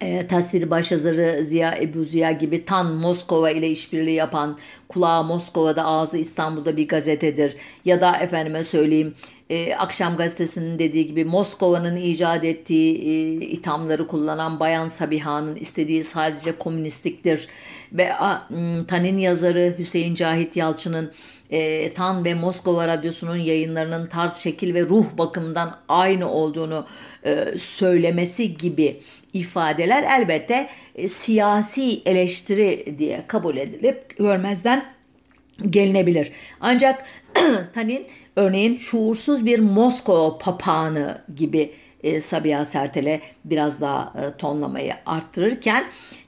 [0.00, 6.18] e, tasvir başyazarı Ziya Ebu Ziya gibi Tan Moskova ile işbirliği yapan kulağı Moskova'da ağzı
[6.18, 7.56] İstanbul'da bir gazetedir.
[7.84, 9.14] Ya da efendime söyleyeyim
[9.52, 16.58] e, Akşam Gazetesi'nin dediği gibi Moskova'nın icat ettiği e, ithamları kullanan Bayan Sabiha'nın istediği sadece
[16.58, 17.48] komünistliktir.
[17.92, 18.48] Ve a,
[18.88, 21.12] Tan'in yazarı Hüseyin Cahit Yalçın'ın
[21.50, 26.86] e, Tan ve Moskova Radyosu'nun yayınlarının tarz, şekil ve ruh bakımından aynı olduğunu
[27.24, 29.00] e, söylemesi gibi
[29.32, 34.92] ifadeler elbette e, siyasi eleştiri diye kabul edilip görmezden
[35.70, 36.32] gelinebilir.
[36.60, 37.04] Ancak
[37.74, 45.84] Tanin örneğin şuursuz bir Moskova papağanı gibi e, Sabiha Sertel'e biraz daha e, tonlamayı arttırırken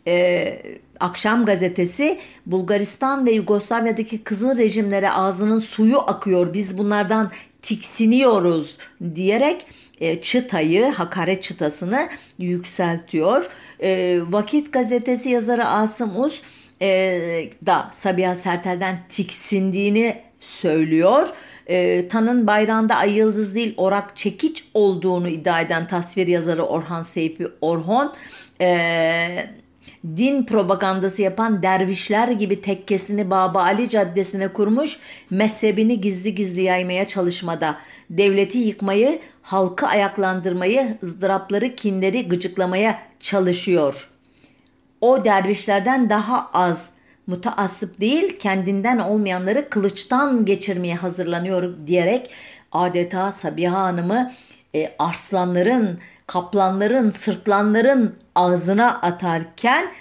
[0.07, 0.63] e,
[1.01, 7.31] Akşam gazetesi Bulgaristan ve Yugoslavya'daki kızıl rejimlere ağzının suyu akıyor biz bunlardan
[7.63, 8.79] tiksiniyoruz
[9.15, 9.67] diyerek
[10.01, 13.51] e, çıtayı, hakaret çıtasını yükseltiyor.
[13.83, 16.43] E, Vakit gazetesi yazarı Asım Uz
[16.83, 21.29] e, da Sabiha Sertel'den tiksindiğini söylüyor.
[21.67, 27.49] E, Tan'ın bayrağında ay yıldız değil orak çekiç olduğunu iddia eden tasvir yazarı Orhan Seyfi
[27.61, 28.15] Orhon
[28.61, 29.51] e,
[30.17, 34.99] din propagandası yapan dervişler gibi tekkesini Baba Ali Caddesi'ne kurmuş,
[35.31, 37.77] mezhebini gizli gizli yaymaya çalışmada,
[38.11, 44.11] devleti yıkmayı, halkı ayaklandırmayı, ızdırapları, kinleri gıcıklamaya çalışıyor.
[45.01, 46.94] O dervişlerden daha az
[47.27, 52.31] mutaassıp değil kendinden olmayanları kılıçtan geçirmeye hazırlanıyor diyerek
[52.73, 54.33] adeta Sabiha Hanım'ı
[54.75, 59.93] e, arslanların, kaplanların, sırtlanların ağzına atarken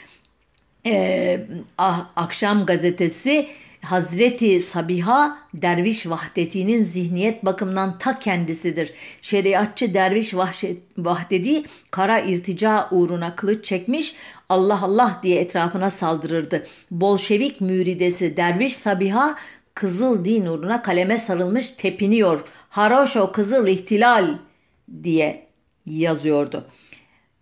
[0.86, 3.48] e, ah, Akşam gazetesi
[3.84, 8.94] Hazreti Sabiha derviş vahdetinin zihniyet bakımından ta kendisidir.
[9.22, 14.16] Şeriatçı derviş vahşet, vahdedi kara irtica uğruna kılıç çekmiş
[14.50, 16.64] Allah Allah diye etrafına saldırırdı.
[16.92, 19.36] Bolşevik müridesi derviş Sabiha
[19.74, 22.44] kızıl din uğruna kaleme sarılmış tepiniyor.
[22.70, 24.38] Haroşo kızıl ihtilal
[25.04, 25.48] diye
[25.86, 26.68] yazıyordu.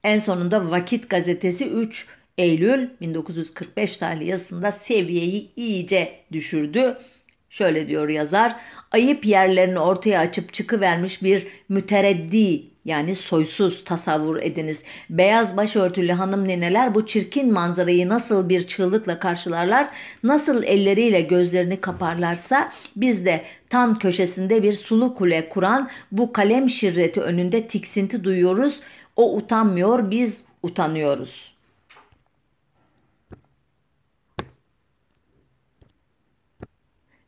[0.04, 6.98] En sonunda Vakit gazetesi 3 Eylül 1945 tarihli yazısında seviyeyi iyice düşürdü.
[7.50, 8.56] Şöyle diyor yazar,
[8.91, 14.84] ayıp yerlerini ortaya açıp çıkıvermiş bir mütereddi yani soysuz tasavvur ediniz.
[15.10, 19.89] Beyaz başörtülü hanım neneler bu çirkin manzarayı nasıl bir çığlıkla karşılarlar,
[20.24, 27.22] nasıl elleriyle gözlerini kaparlarsa biz de tan köşesinde bir sulu kule kuran bu kalem şirreti
[27.22, 28.80] önünde tiksinti duyuyoruz.
[29.15, 31.51] O utanmıyor, biz utanıyoruz.''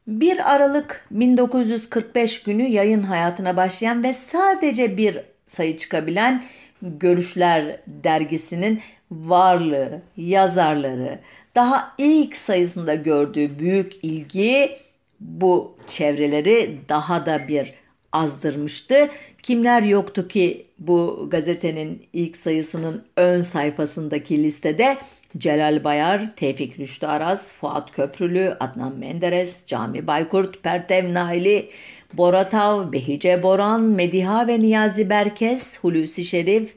[0.08, 6.44] 1 Aralık 1945 günü yayın hayatına başlayan ve sadece bir sayı çıkabilen
[6.84, 11.20] Görüşler dergisinin varlığı, yazarları,
[11.56, 14.78] daha ilk sayısında gördüğü büyük ilgi
[15.20, 17.74] bu çevreleri daha da bir
[18.12, 19.10] azdırmıştı.
[19.44, 24.98] Kimler yoktu ki bu gazetenin ilk sayısının ön sayfasındaki listede
[25.38, 31.70] Celal Bayar, Tevfik Rüştü Aras, Fuat Köprülü, Adnan Menderes, Cami Baykurt, Pertev Naili,
[32.14, 36.76] Boratav, Behice Boran, Mediha ve Niyazi Berkes, Hulusi Şerif,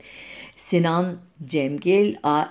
[0.56, 2.44] Sinan Cemgil, A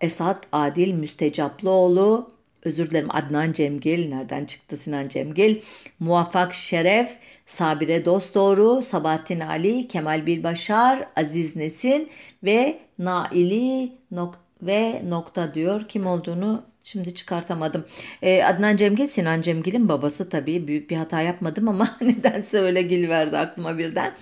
[0.00, 2.30] Esat Adil Müstecaplıoğlu,
[2.64, 5.60] özür dilerim Adnan Cemgil, nereden çıktı Sinan Cemgil,
[6.00, 12.08] Muvaffak Şeref, Sabire Dostoğru, Sabahattin Ali, Kemal Bilbaşar, Aziz Nesin
[12.44, 15.88] ve Naili nokta ve nokta diyor.
[15.88, 17.84] Kim olduğunu şimdi çıkartamadım.
[18.22, 20.68] Ee, Adnan Cemgil, Sinan Cemgil'in babası tabii.
[20.68, 24.12] Büyük bir hata yapmadım ama nedense öyle gil verdi aklıma birden.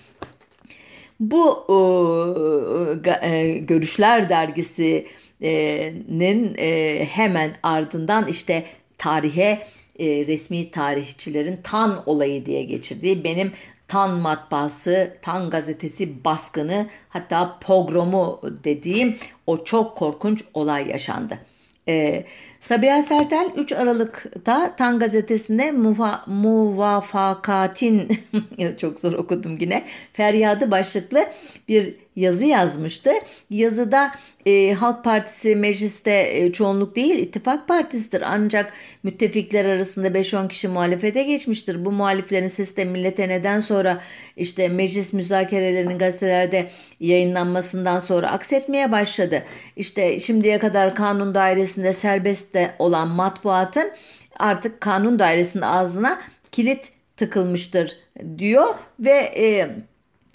[1.21, 1.67] Bu
[3.23, 5.07] e, Görüşler dergisinin
[6.59, 8.65] e, hemen ardından işte
[8.99, 9.67] tarihe
[9.99, 13.53] e, resmi tarihçilerin Tan olayı diye geçirdiği benim
[13.89, 21.39] Tan matbaası, Tan gazetesi baskını hatta pogromu dediğim o çok korkunç olay yaşandı.
[21.89, 22.25] Ee,
[22.61, 28.09] Sabiha Sertel 3 Aralık'ta Tan gazetesinde muva, muvafakatin
[28.81, 31.27] çok zor okudum yine feryadı başlıklı
[31.69, 33.11] bir yazı yazmıştı.
[33.51, 34.11] Yazıda
[34.47, 38.23] e, Halk Partisi mecliste e, çoğunluk değil ittifak partisidir.
[38.27, 41.85] Ancak müttefikler arasında 5-10 kişi muhalefete geçmiştir.
[41.85, 44.01] Bu muhaliflerin sesi de millete neden sonra
[44.37, 49.45] işte meclis müzakerelerinin gazetelerde yayınlanmasından sonra aksetmeye başladı.
[49.77, 53.91] İşte şimdiye kadar kanun dairesinde serbest de olan matbuatın
[54.39, 56.19] artık kanun dairesinin ağzına
[56.53, 57.97] kilit tıkılmıştır
[58.39, 59.71] diyor ve e,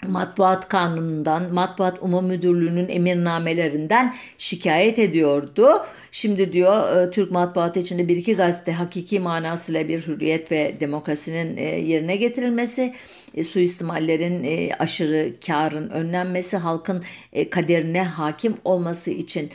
[0.08, 5.68] Matbuat Kanunu'ndan, Matbuat Umum Müdürlüğü'nün emirnamelerinden şikayet ediyordu.
[6.12, 11.56] Şimdi diyor e, Türk matbuatı içinde bir iki gazete hakiki manasıyla bir hürriyet ve demokrasinin
[11.56, 12.94] e, yerine getirilmesi,
[13.34, 17.02] e, suistimallerin aşırı karın önlenmesi, halkın
[17.50, 19.50] kaderine hakim olması için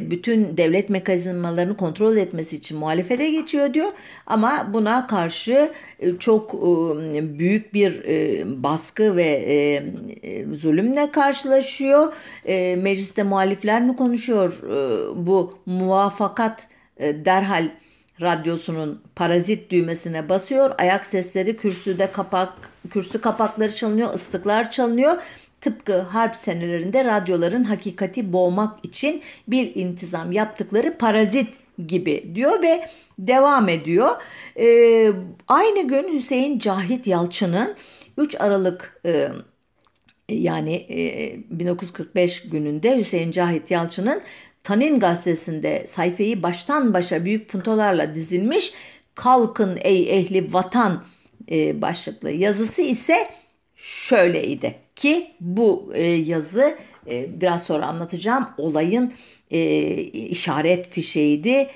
[0.00, 3.88] bütün devlet mekanizmalarını kontrol etmesi için muhalefete geçiyor diyor.
[4.26, 5.72] Ama buna karşı
[6.18, 6.62] çok
[7.38, 8.02] büyük bir
[8.62, 9.82] baskı ve
[10.52, 12.12] zulümle karşılaşıyor.
[12.76, 14.62] Mecliste muhalifler mi konuşuyor
[15.16, 16.68] bu muvafakat
[16.98, 17.70] e, derhal
[18.20, 20.74] radyosunun parazit düğmesine basıyor.
[20.78, 22.52] Ayak sesleri kürsüde kapak,
[22.90, 25.22] kürsü kapakları çalınıyor, ıslıklar çalınıyor.
[25.60, 31.48] Tıpkı harp senelerinde radyoların hakikati boğmak için bir intizam yaptıkları parazit
[31.86, 32.86] gibi diyor ve
[33.18, 34.10] devam ediyor.
[34.58, 35.12] Ee,
[35.48, 37.76] aynı gün Hüseyin Cahit Yalçın'ın
[38.16, 39.28] 3 Aralık e,
[40.28, 44.22] yani e, 1945 gününde Hüseyin Cahit Yalçın'ın
[44.64, 48.72] Tanin gazetesinde sayfayı baştan başa büyük puntolarla dizilmiş
[49.14, 51.04] Kalkın ey ehli vatan
[51.50, 53.30] e, başlıklı yazısı ise
[53.76, 56.78] şöyleydi ki bu e, yazı
[57.10, 59.12] e, biraz sonra anlatacağım olayın
[60.12, 61.68] işaret fişeğiydi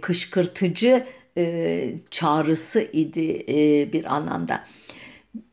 [0.00, 1.06] kışkırtıcı
[2.10, 3.44] çağrısı idi
[3.92, 4.64] bir anlamda.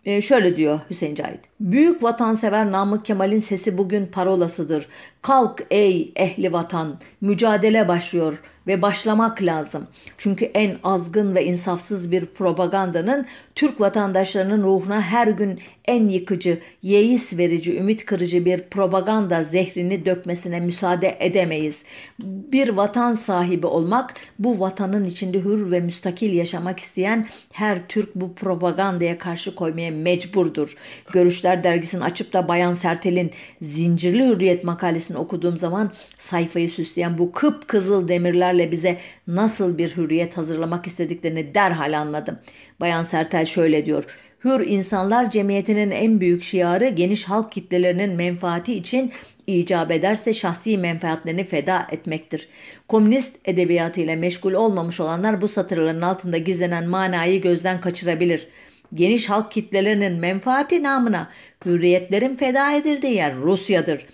[0.06, 1.40] E, şöyle diyor Hüseyin Cahit.
[1.60, 4.88] Büyük vatansever Namık Kemal'in sesi bugün parolasıdır.
[5.22, 9.88] Kalk ey ehli vatan, mücadele başlıyor ve başlamak lazım.
[10.18, 17.38] Çünkü en azgın ve insafsız bir propagandanın Türk vatandaşlarının ruhuna her gün en yıkıcı, yeis
[17.38, 21.84] verici, ümit kırıcı bir propaganda zehrini dökmesine müsaade edemeyiz.
[22.20, 28.36] Bir vatan sahibi olmak, bu vatanın içinde hür ve müstakil yaşamak isteyen her Türk bu
[28.36, 30.78] propagandaya karşı koymaya mecburdur.
[31.12, 33.32] Görüşler dergisini açıp da Bayan Sertel'in
[33.62, 38.98] Zincirli Hürriyet makalesini okuduğum zaman sayfayı süsleyen bu kıpkızıl demirlerle bize
[39.28, 42.40] nasıl bir hürriyet hazırlamak istediklerini derhal anladım.
[42.80, 44.06] Bayan Sertel şöyle diyor.
[44.44, 49.12] Hür insanlar cemiyetinin en büyük şiarı geniş halk kitlelerinin menfaati için
[49.48, 52.48] icap ederse şahsi menfaatlerini feda etmektir.
[52.88, 58.48] Komünist edebiyatıyla meşgul olmamış olanlar bu satırların altında gizlenen manayı gözden kaçırabilir.
[58.94, 61.30] Geniş halk kitlelerinin menfaati namına
[61.66, 64.06] hürriyetlerin feda edildiği yer Rusya'dır.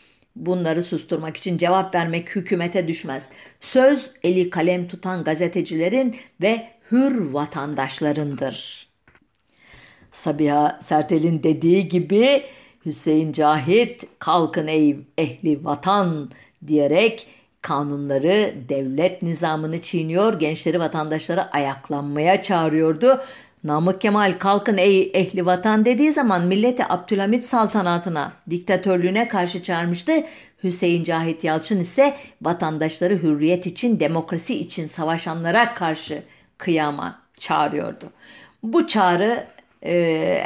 [0.45, 3.31] Bunları susturmak için cevap vermek hükümete düşmez.
[3.61, 8.87] Söz eli kalem tutan gazetecilerin ve hür vatandaşlarındır.''
[10.17, 12.43] Sabiha Sertel'in dediği gibi
[12.85, 16.31] Hüseyin Cahit kalkın ey ehli vatan
[16.67, 17.27] diyerek
[17.61, 23.21] kanunları, devlet nizamını çiğniyor, gençleri vatandaşlara ayaklanmaya çağırıyordu.
[23.63, 30.13] Namık Kemal kalkın ey ehli vatan dediği zaman milleti Abdülhamit saltanatına, diktatörlüğüne karşı çağırmıştı.
[30.63, 36.23] Hüseyin Cahit Yalçın ise vatandaşları hürriyet için, demokrasi için savaşanlara karşı
[36.57, 38.05] kıyama çağırıyordu.
[38.63, 39.47] Bu çağrı
[39.81, 39.93] e,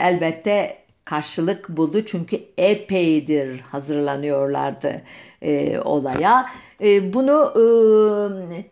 [0.02, 5.02] elbette karşılık buldu çünkü epeydir hazırlanıyorlardı
[5.42, 6.46] e, olaya.
[6.84, 8.71] E, bunu e,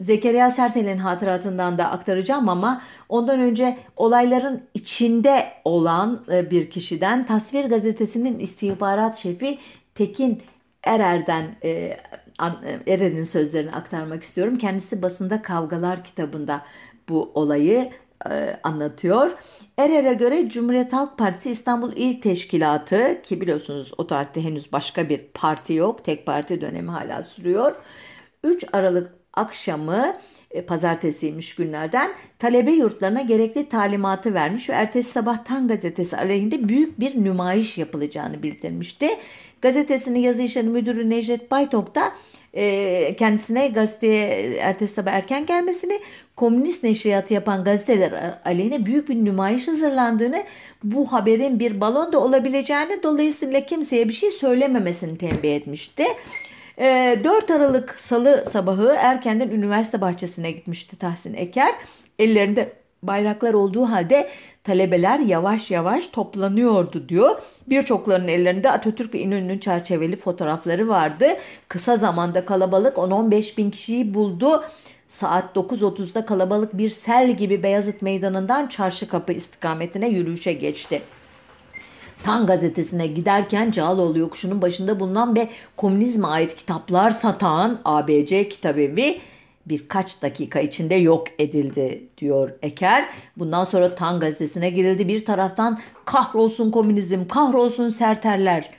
[0.00, 7.64] Zekeriya Sertel'in hatıratından da aktaracağım ama ondan önce olayların içinde olan e, bir kişiden Tasvir
[7.64, 9.58] Gazetesi'nin istihbarat şefi
[9.94, 10.42] Tekin
[10.84, 11.96] Erer'den e,
[12.86, 14.58] Erer'in sözlerini aktarmak istiyorum.
[14.58, 16.62] Kendisi basında Kavgalar kitabında
[17.08, 17.90] bu olayı
[18.30, 19.30] e, anlatıyor.
[19.78, 25.18] Erer'e göre Cumhuriyet Halk Partisi İstanbul İl Teşkilatı ki biliyorsunuz o tarihte henüz başka bir
[25.34, 26.04] parti yok.
[26.04, 27.76] Tek parti dönemi hala sürüyor.
[28.44, 30.16] 3 Aralık akşamı
[30.50, 37.00] e, pazartesiymiş günlerden talebe yurtlarına gerekli talimatı vermiş ve ertesi sabah Tan gazetesi aleyhinde büyük
[37.00, 39.08] bir nümayiş yapılacağını bildirmişti.
[39.62, 42.12] Gazetesinin yazı işleri müdürü Necdet Baytok da
[42.54, 46.00] e, kendisine gazeteye ertesi sabah erken gelmesini,
[46.36, 50.44] komünist neşriyatı yapan gazeteler aleyhine büyük bir nümayiş hazırlandığını,
[50.84, 56.04] bu haberin bir balon da olabileceğini dolayısıyla kimseye bir şey söylememesini tembih etmişti.
[56.78, 61.74] 4 ee, Aralık Salı sabahı erkenden üniversite bahçesine gitmişti Tahsin Eker.
[62.18, 62.72] Ellerinde
[63.02, 64.28] bayraklar olduğu halde
[64.64, 67.42] talebeler yavaş yavaş toplanıyordu diyor.
[67.68, 71.26] Birçoklarının ellerinde Atatürk ve İnönü'nün çerçeveli fotoğrafları vardı.
[71.68, 74.64] Kısa zamanda kalabalık 10-15 bin kişiyi buldu.
[75.08, 81.02] Saat 9.30'da kalabalık bir sel gibi Beyazıt Meydanı'ndan Çarşı Kapı istikametine yürüyüşe geçti.
[82.24, 89.20] Tan gazetesine giderken Cağaloğlu yokuşunun başında bulunan ve komünizme ait kitaplar satan ABC Kitabevi
[89.66, 93.08] birkaç dakika içinde yok edildi diyor Eker.
[93.36, 95.08] Bundan sonra Tan gazetesine girildi.
[95.08, 98.70] Bir taraftan kahrolsun komünizm, kahrolsun serterler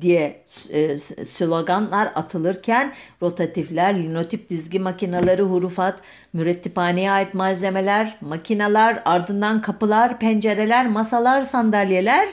[0.00, 2.92] diye e, sloganlar atılırken
[3.22, 6.00] rotatifler, linotip dizgi makineleri, hurufat,
[6.32, 12.28] mürettiphaneye ait malzemeler, makineler, ardından kapılar, pencereler, masalar, sandalyeler,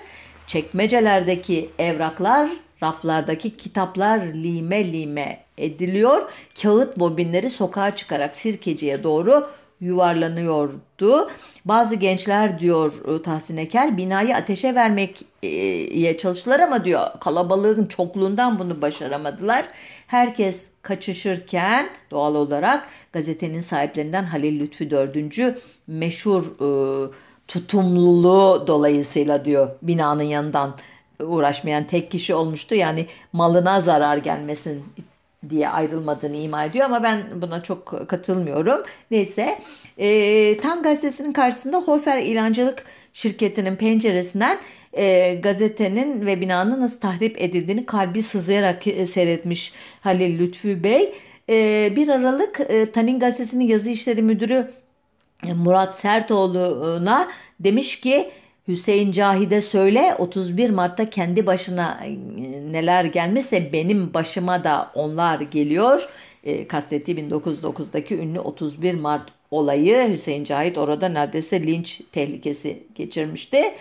[0.47, 2.49] çekmecelerdeki evraklar,
[2.83, 6.31] raflardaki kitaplar lime lime ediliyor.
[6.61, 9.49] Kağıt bobinleri sokağa çıkarak sirkeciye doğru
[9.81, 11.29] yuvarlanıyordu.
[11.65, 18.81] Bazı gençler diyor e, Tahsin Eker binayı ateşe vermekye çalıştılar ama diyor kalabalığın çokluğundan bunu
[18.81, 19.65] başaramadılar.
[20.07, 26.67] Herkes kaçışırken doğal olarak gazetenin sahiplerinden Halil Lütfü Dördüncü meşhur e,
[27.47, 30.75] tutumluluğu dolayısıyla diyor binanın yanından
[31.23, 32.75] uğraşmayan tek kişi olmuştu.
[32.75, 34.83] Yani malına zarar gelmesin
[35.49, 38.83] diye ayrılmadığını ima ediyor ama ben buna çok katılmıyorum.
[39.11, 39.59] Neyse
[39.97, 44.57] e, Tan gazetesinin karşısında Hofer İlancılık şirketinin penceresinden
[44.93, 51.13] e, gazetenin ve binanın nasıl tahrip edildiğini kalbi sızlayarak e, seyretmiş Halil Lütfü Bey.
[51.49, 54.71] E, 1 Aralık e, Tanin gazetesinin yazı işleri müdürü
[55.43, 57.27] Murat Sertoğlu'na
[57.59, 58.29] demiş ki
[58.67, 62.11] Hüseyin Cahide söyle 31 Mart'ta kendi başına e,
[62.71, 66.09] neler gelmişse benim başıma da onlar geliyor.
[66.43, 73.73] E, kastettiği 1909'daki ünlü 31 Mart olayı Hüseyin Cahit orada neredeyse linç tehlikesi geçirmişti.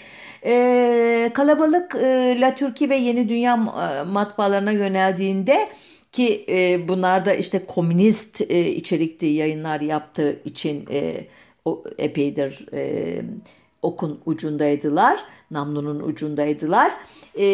[0.44, 5.68] E, kalabalık e, La Türkiye ve Yeni Dünya e, matbaalarına yöneldiğinde
[6.12, 11.26] ki e, bunlar da işte komünist e, içerikli yayınlar yaptığı için e,
[11.66, 13.22] o, epeydir e,
[13.82, 16.92] okun ucundaydılar, namlunun ucundaydılar.
[17.38, 17.46] E,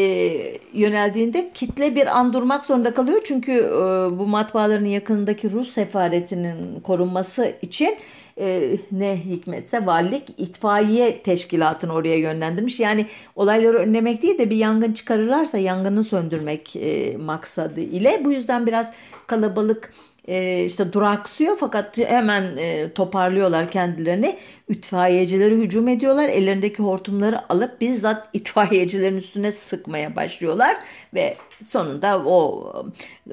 [0.72, 3.20] yöneldiğinde kitle bir an durmak zorunda kalıyor.
[3.24, 3.70] Çünkü e,
[4.18, 7.96] bu matbaaların yakınındaki Rus sefaretinin korunması için
[8.38, 12.80] e, ne hikmetse valilik itfaiye teşkilatını oraya yönlendirmiş.
[12.80, 13.06] Yani
[13.36, 18.24] olayları önlemek değil de bir yangın çıkarırlarsa yangını söndürmek e, maksadı ile.
[18.24, 18.92] Bu yüzden biraz
[19.26, 19.92] kalabalık
[20.28, 24.38] e, işte duraksıyor fakat hemen e, toparlıyorlar kendilerini.
[24.68, 26.28] İtfaiyecileri hücum ediyorlar.
[26.28, 30.76] Ellerindeki hortumları alıp bizzat itfaiyecilerin üstüne sıkmaya başlıyorlar
[31.14, 32.72] ve sonunda o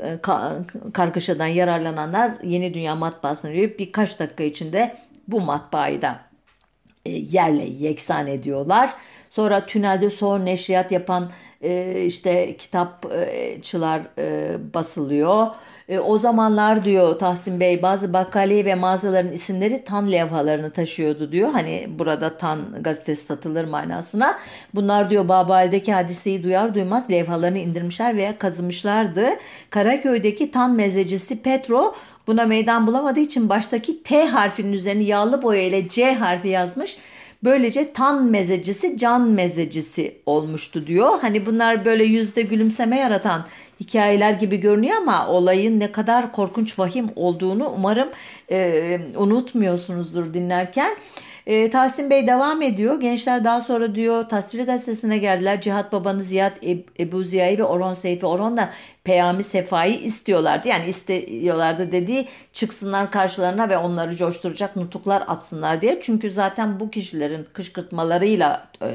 [0.01, 0.61] e, ka,
[0.93, 4.95] kargaşadan yararlananlar Yeni Dünya matbaasına yürüyüp birkaç dakika içinde
[5.27, 6.19] bu matbaayı da
[7.05, 8.93] e, yerle yeksan ediyorlar.
[9.29, 11.31] Sonra tünelde son neşriyat yapan
[11.62, 15.47] e, işte kitapçılar e, basılıyor.
[15.89, 21.49] E, o zamanlar diyor Tahsin Bey bazı bakkaliye ve mağazaların isimleri tan levhalarını taşıyordu diyor.
[21.51, 24.39] Hani burada tan gazetesi satılır manasına.
[24.76, 29.26] Bunlar diyor Babali'deki hadiseyi duyar duymaz levhalarını indirmişler veya kazımışlardı.
[29.70, 31.95] Karaköy'deki tan mezecisi Petro
[32.28, 36.97] buna meydan bulamadığı için baştaki T harfinin üzerine yağlı boya ile C harfi yazmış.
[37.43, 41.09] Böylece tan mezecisi can mezecisi olmuştu diyor.
[41.21, 43.45] Hani bunlar böyle yüzde gülümseme yaratan
[43.79, 48.09] hikayeler gibi görünüyor ama olayın ne kadar korkunç vahim olduğunu umarım
[48.51, 50.95] e, unutmuyorsunuzdur dinlerken.
[51.50, 53.00] E, Tahsin Bey devam ediyor.
[53.00, 55.62] Gençler daha sonra diyor Tasvir Gazetesi'ne geldiler.
[55.62, 56.56] Cihat Babanı Ziyad
[57.00, 58.70] Ebu Ziya'yı ve Orhon Seyfi Orhon da
[59.04, 60.68] Peyami Sefa'yı istiyorlardı.
[60.68, 66.00] Yani istiyorlardı dediği çıksınlar karşılarına ve onları coşturacak nutuklar atsınlar diye.
[66.02, 68.88] Çünkü zaten bu kişilerin kışkırtmalarıyla e,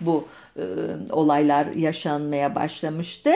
[0.00, 0.64] bu e,
[1.10, 3.30] olaylar yaşanmaya başlamıştı.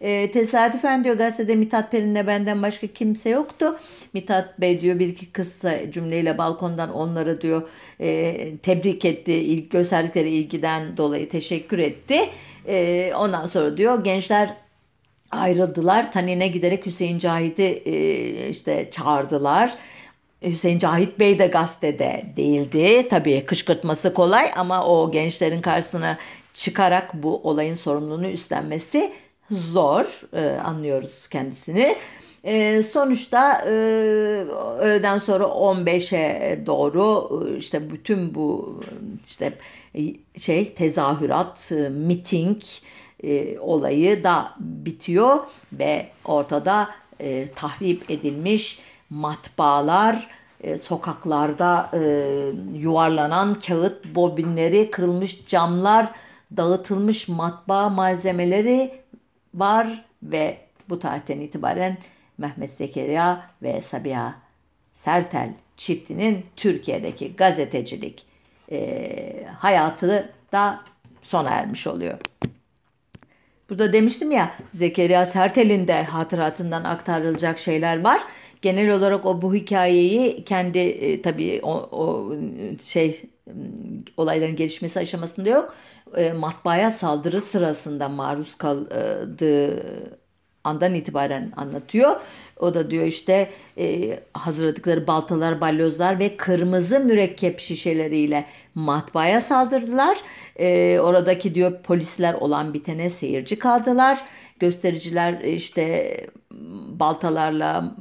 [0.00, 3.76] E, tesadüfen diyor gazetede Mithat Perin'le benden başka kimse yoktu.
[4.12, 7.68] Mithat Bey diyor bir iki kısa cümleyle balkondan onları diyor
[8.00, 9.32] e, tebrik etti.
[9.32, 12.20] İlk gösterdikleri ilgiden dolayı teşekkür etti.
[12.68, 14.54] E, ondan sonra diyor gençler
[15.30, 16.12] ayrıldılar.
[16.12, 19.74] Tanine giderek Hüseyin Cahit'i e, işte çağırdılar.
[20.42, 23.08] Hüseyin Cahit Bey de gazetede değildi.
[23.10, 26.18] Tabii kışkırtması kolay ama o gençlerin karşısına
[26.56, 29.12] çıkarak bu olayın sorumluluğunu üstlenmesi
[29.50, 30.22] zor.
[30.32, 31.96] E, anlıyoruz kendisini.
[32.44, 33.70] E, sonuçta e,
[34.78, 38.80] öğleden sonra 15'e doğru e, işte bütün bu
[39.24, 39.52] işte
[39.94, 40.00] e,
[40.38, 42.62] şey tezahürat, e, miting
[43.22, 45.38] e, olayı da bitiyor
[45.72, 46.90] ve ortada
[47.20, 48.78] e, tahrip edilmiş
[49.10, 50.28] matbaalar,
[50.60, 52.00] e, sokaklarda e,
[52.78, 56.12] yuvarlanan kağıt bobinleri, kırılmış camlar,
[56.56, 58.90] dağıtılmış matbaa malzemeleri
[59.54, 61.98] var ve bu tarihten itibaren
[62.38, 64.34] Mehmet Zekeriya ve Sabiha
[64.92, 68.26] Sertel çiftinin Türkiye'deki gazetecilik
[68.70, 70.80] e, hayatı da
[71.22, 72.18] sona ermiş oluyor.
[73.70, 78.22] Burada demiştim ya Zekeriya Sertel'in de hatıratından aktarılacak şeyler var.
[78.66, 82.32] Genel olarak o bu hikayeyi kendi e, tabii o, o
[82.80, 83.22] şey
[84.16, 85.74] olayların gelişmesi aşamasında yok.
[86.16, 89.82] E, matbaaya saldırı sırasında maruz kaldığı
[90.64, 92.20] andan itibaren anlatıyor.
[92.60, 100.18] O da diyor işte e, hazırladıkları baltalar, balyozlar ve kırmızı mürekkep şişeleriyle matbaaya saldırdılar.
[100.56, 104.24] E, oradaki diyor polisler olan bitene seyirci kaldılar.
[104.58, 106.16] Göstericiler işte
[107.00, 107.94] baltalarla,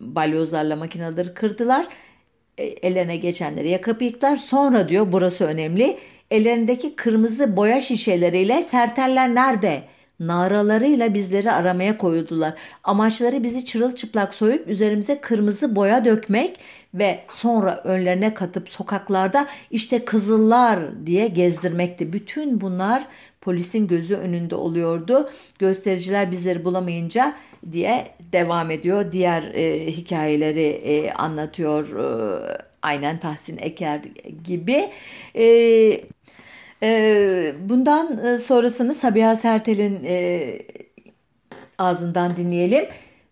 [0.00, 1.86] balyozlarla makineleri kırdılar.
[2.58, 4.36] E, ellerine geçenleri yakıp yıktılar.
[4.36, 5.98] Sonra diyor burası önemli.
[6.30, 9.82] Ellerindeki kırmızı boya şişeleriyle serteller nerede?
[10.20, 12.54] naralarıyla bizleri aramaya koyuldular.
[12.84, 16.60] Amaçları bizi çırılçıplak soyup üzerimize kırmızı boya dökmek
[16.94, 22.12] ve sonra önlerine katıp sokaklarda işte kızıllar diye gezdirmekti.
[22.12, 23.06] Bütün bunlar
[23.40, 25.30] polisin gözü önünde oluyordu.
[25.58, 27.36] Göstericiler bizleri bulamayınca
[27.72, 29.12] diye devam ediyor.
[29.12, 34.00] Diğer e, hikayeleri e, anlatıyor e, aynen Tahsin Eker
[34.44, 34.90] gibi.
[35.34, 36.00] E,
[36.82, 40.58] ee, bundan e, sonrasını Sabiha Sertel'in e,
[41.78, 42.84] ağzından dinleyelim.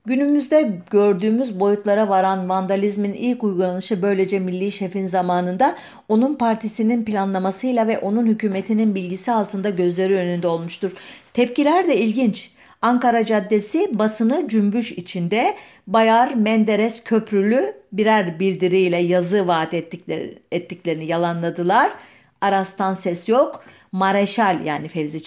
[0.08, 5.76] Günümüzde gördüğümüz boyutlara varan vandalizmin ilk uygulanışı böylece Milli Şef'in zamanında
[6.08, 10.92] onun partisinin planlamasıyla ve onun hükümetinin bilgisi altında gözleri önünde olmuştur.
[11.34, 12.50] Tepkiler de ilginç.
[12.82, 15.56] Ankara Caddesi basını cümbüş içinde
[15.86, 23.64] Bayar Menderes Köprülü birer bildiriyle yazı vaat ettikleri, ettiklerini yalanladılar.'' Aras'tan ses yok.
[23.92, 25.22] Mareşal yani Fevzi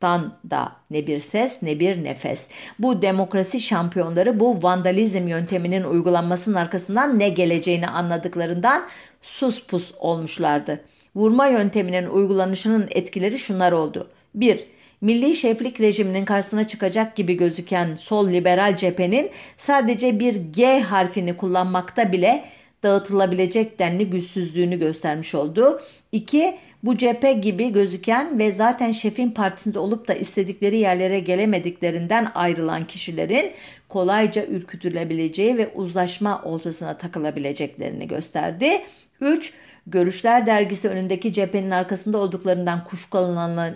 [0.00, 2.48] Çakmak'tan da ne bir ses ne bir nefes.
[2.78, 8.84] Bu demokrasi şampiyonları bu vandalizm yönteminin uygulanmasının arkasından ne geleceğini anladıklarından
[9.22, 10.80] sus pus olmuşlardı.
[11.14, 14.10] Vurma yönteminin uygulanışının etkileri şunlar oldu.
[14.34, 14.66] 1.
[15.00, 22.12] Milli şeflik rejiminin karşısına çıkacak gibi gözüken sol liberal cephenin sadece bir G harfini kullanmakta
[22.12, 22.44] bile
[22.84, 25.80] dağıtılabilecek denli güçsüzlüğünü göstermiş oldu.
[26.12, 32.84] İki, bu cephe gibi gözüken ve zaten şefin partisinde olup da istedikleri yerlere gelemediklerinden ayrılan
[32.84, 33.52] kişilerin
[33.88, 38.82] kolayca ürkütülebileceği ve uzlaşma oltasına takılabileceklerini gösterdi.
[39.20, 39.52] 3.
[39.86, 43.74] Görüşler dergisi önündeki cephenin arkasında olduklarından kuşkulanılan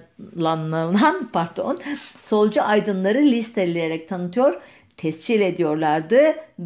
[1.32, 1.80] pardon,
[2.22, 4.60] solcu aydınları listeleyerek tanıtıyor
[4.98, 6.20] tescil ediyorlardı.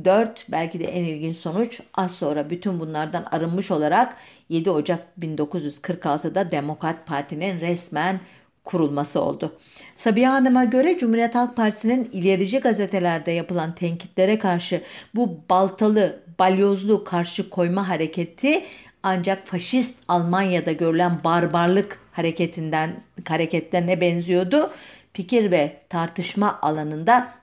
[0.04, 4.16] 4 belki de en ilginç sonuç az sonra bütün bunlardan arınmış olarak
[4.48, 8.20] 7 Ocak 1946'da Demokrat Parti'nin resmen
[8.64, 9.58] kurulması oldu.
[9.96, 14.82] Sabiha Hanım'a göre Cumhuriyet Halk Partisi'nin ilerici gazetelerde yapılan tenkitlere karşı
[15.14, 18.64] bu baltalı, balyozlu karşı koyma hareketi
[19.02, 24.70] ancak faşist Almanya'da görülen barbarlık hareketinden hareketlerine benziyordu.
[25.12, 27.41] Fikir ve tartışma alanında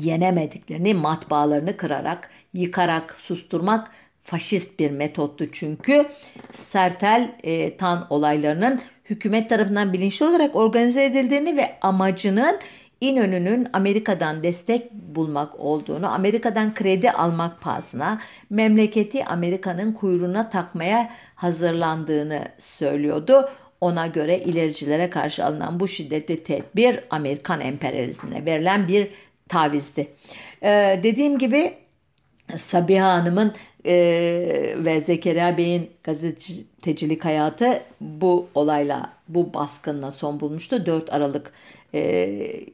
[0.00, 6.06] yenemediklerini matbaalarını kırarak, yıkarak susturmak faşist bir metottu çünkü
[6.52, 12.58] Sertel e, Tan olaylarının hükümet tarafından bilinçli olarak organize edildiğini ve amacının
[13.00, 18.20] İnönü'nün Amerika'dan destek bulmak olduğunu, Amerika'dan kredi almak pahasına
[18.50, 23.48] memleketi Amerika'nın kuyruğuna takmaya hazırlandığını söylüyordu.
[23.80, 29.08] Ona göre ilericilere karşı alınan bu şiddetli tedbir Amerikan emperyalizmine verilen bir
[29.48, 30.08] tavizdi.
[30.62, 31.74] Ee, dediğim gibi
[32.56, 33.52] Sabiha Hanım'ın
[33.86, 33.94] e,
[34.76, 40.86] ve Zekeriya Bey'in gazetecilik hayatı bu olayla, bu baskınla son bulmuştu.
[40.86, 41.52] 4 Aralık
[41.94, 42.66] e,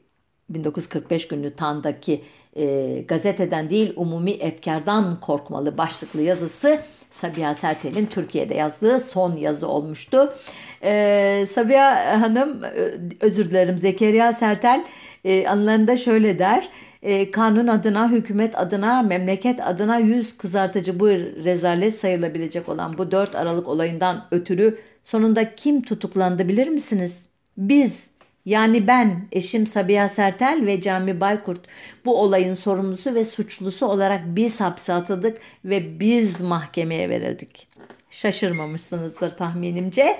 [0.49, 2.21] 1945 günlü Tan'daki
[2.55, 6.81] e, gazeteden değil umumi efkardan korkmalı başlıklı yazısı
[7.15, 10.35] Sabiha Sertel'in Türkiye'de yazdığı son yazı olmuştu.
[10.83, 14.85] E, Sabiha Hanım, e, özür dilerim Zekeriya Sertel
[15.25, 16.69] e, anılarında şöyle der.
[17.01, 21.07] E, kanun adına, hükümet adına, memleket adına yüz kızartıcı bu
[21.45, 27.29] rezalet sayılabilecek olan bu 4 Aralık olayından ötürü sonunda kim tutuklandı bilir misiniz?
[27.57, 28.14] Biz
[28.45, 31.61] yani ben, eşim Sabiha Sertel ve Cami Baykurt
[32.05, 37.67] bu olayın sorumlusu ve suçlusu olarak biz hapse atıldık ve biz mahkemeye verildik.
[38.09, 40.19] Şaşırmamışsınızdır tahminimce.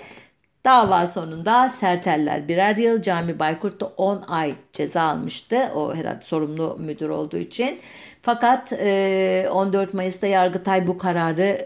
[0.65, 5.71] Dava sonunda Serteller birer yıl, Cami Baykurt da 10 ay ceza almıştı.
[5.75, 7.79] O herhalde sorumlu müdür olduğu için.
[8.21, 11.65] Fakat 14 Mayıs'ta Yargıtay bu kararı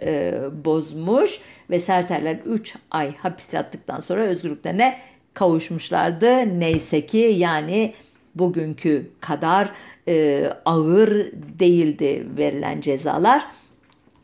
[0.65, 4.99] bozmuş ve Serteller 3 ay hapis yattıktan sonra özgürlüklerine
[5.33, 6.59] kavuşmuşlardı.
[6.59, 7.93] Neyse ki yani
[8.35, 9.71] bugünkü kadar
[10.65, 13.45] ağır değildi verilen cezalar.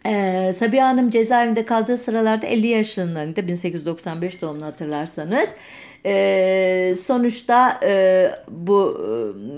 [0.08, 5.50] Ee, Sabiha Hanım cezaevinde kaldığı sıralarda 50 yaşlarında 1895 doğumlu hatırlarsanız.
[6.06, 9.02] Ee, sonuçta e, bu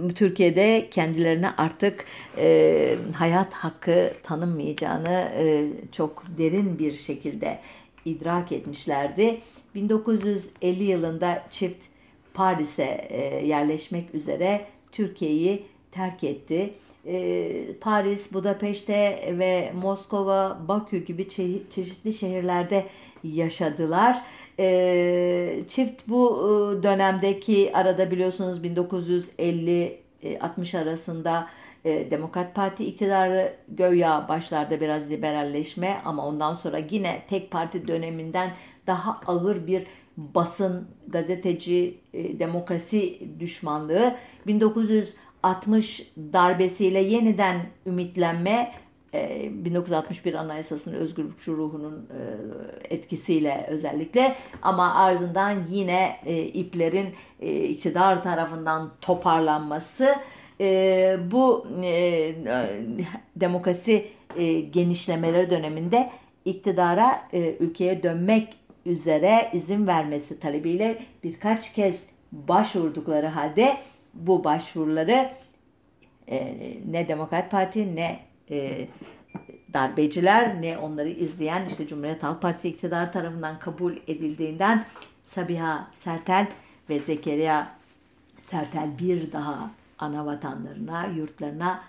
[0.09, 2.05] e, Türkiye'de kendilerine artık
[2.37, 7.59] e, hayat hakkı tanınmayacağını e, çok derin bir şekilde
[8.05, 9.37] idrak etmişlerdi.
[9.77, 11.85] 1950 yılında çift
[12.33, 16.73] Paris'e e, yerleşmek üzere Türkiye'yi terk etti.
[17.05, 21.29] Ee, Paris, Budapeşte ve Moskova, Bakü gibi
[21.69, 22.85] çeşitli şehirlerde
[23.23, 24.23] yaşadılar.
[24.59, 29.99] Ee, çift bu e, dönemdeki arada biliyorsunuz 1950
[30.41, 31.47] 60 e, arasında
[31.85, 38.51] e, Demokrat Parti iktidarı göya başlarda biraz liberalleşme ama ondan sonra yine tek parti döneminden
[38.87, 44.15] daha ağır bir basın, gazeteci, demokrasi düşmanlığı
[44.47, 45.13] 1900
[45.43, 48.73] 60 darbesiyle yeniden ümitlenme
[49.13, 57.07] 1961 e, Anayasası'nın özgürlükçü ruhunun e, etkisiyle özellikle ama ardından yine e, iplerin
[57.69, 60.15] iktidar tarafından toparlanması
[61.31, 61.67] bu
[63.35, 64.07] demokrasi
[64.71, 66.09] genişlemeleri döneminde
[66.45, 67.21] iktidara
[67.59, 68.56] ülkeye dönmek
[68.87, 73.77] üzere izin vermesi talebiyle birkaç kez başvurdukları halde
[74.13, 75.31] bu başvuruları
[76.27, 76.57] e,
[76.91, 78.19] ne Demokrat Parti ne
[78.49, 78.87] e,
[79.73, 84.85] darbeciler ne onları izleyen işte Cumhuriyet Halk Partisi iktidar tarafından kabul edildiğinden
[85.25, 86.47] Sabiha Sertel
[86.89, 87.71] ve Zekeriya
[88.39, 91.83] Sertel bir daha ana vatanlarına, yurtlarına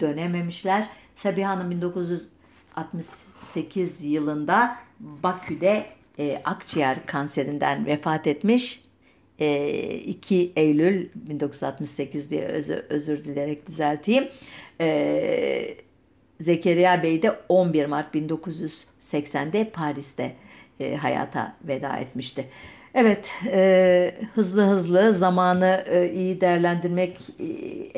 [0.00, 0.88] dönememişler.
[1.16, 5.86] Sabiha Hanım 1968 yılında Bakü'de
[6.18, 8.80] e, akciğer kanserinden vefat etmiş
[9.38, 14.28] 2 ee, Eylül 1968 diye özür, özür dilerek düzelteyim.
[14.80, 15.74] Ee,
[16.40, 20.32] Zekeriya Bey de 11 Mart 1980'de Paris'te
[20.80, 22.48] e, hayata veda etmişti.
[22.94, 27.44] Evet, e, hızlı hızlı zamanı e, iyi değerlendirmek e,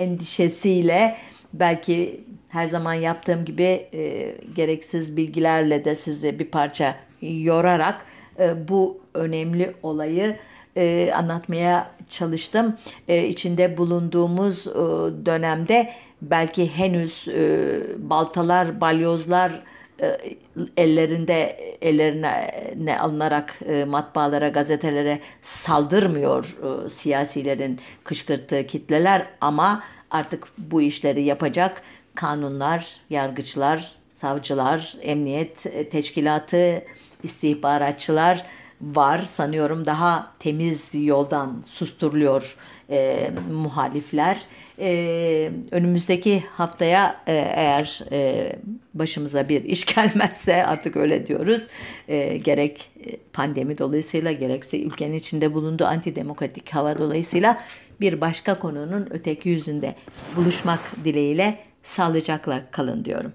[0.02, 1.16] endişesiyle
[1.52, 8.06] belki her zaman yaptığım gibi e, gereksiz bilgilerle de sizi bir parça yorarak
[8.38, 10.36] e, bu önemli olayı
[10.76, 12.76] e, anlatmaya çalıştım.
[13.08, 14.72] E, içinde bulunduğumuz e,
[15.26, 15.90] dönemde
[16.22, 17.28] belki henüz
[17.98, 19.62] baltalar, balyozlar
[20.76, 21.40] ellerinde
[21.82, 26.56] ellerine ne alınarak matbaalara, gazetelere saldırmıyor
[26.88, 31.82] siyasilerin kışkırttığı kitleler ama artık bu işleri yapacak
[32.14, 36.84] kanunlar, yargıçlar, savcılar, emniyet teşkilatı,
[37.24, 38.44] istihbaratçılar
[38.80, 39.18] var.
[39.18, 42.56] Sanıyorum daha temiz yoldan susturuluyor
[42.90, 44.40] e, muhalifler.
[44.78, 48.52] E, önümüzdeki haftaya e, eğer e,
[48.94, 51.68] başımıza bir iş gelmezse artık öyle diyoruz.
[52.08, 52.90] E, gerek
[53.32, 57.58] pandemi dolayısıyla gerekse ülkenin içinde bulunduğu antidemokratik hava dolayısıyla
[58.00, 59.94] bir başka konunun öteki yüzünde
[60.36, 63.32] buluşmak dileğiyle sağlıcakla kalın diyorum.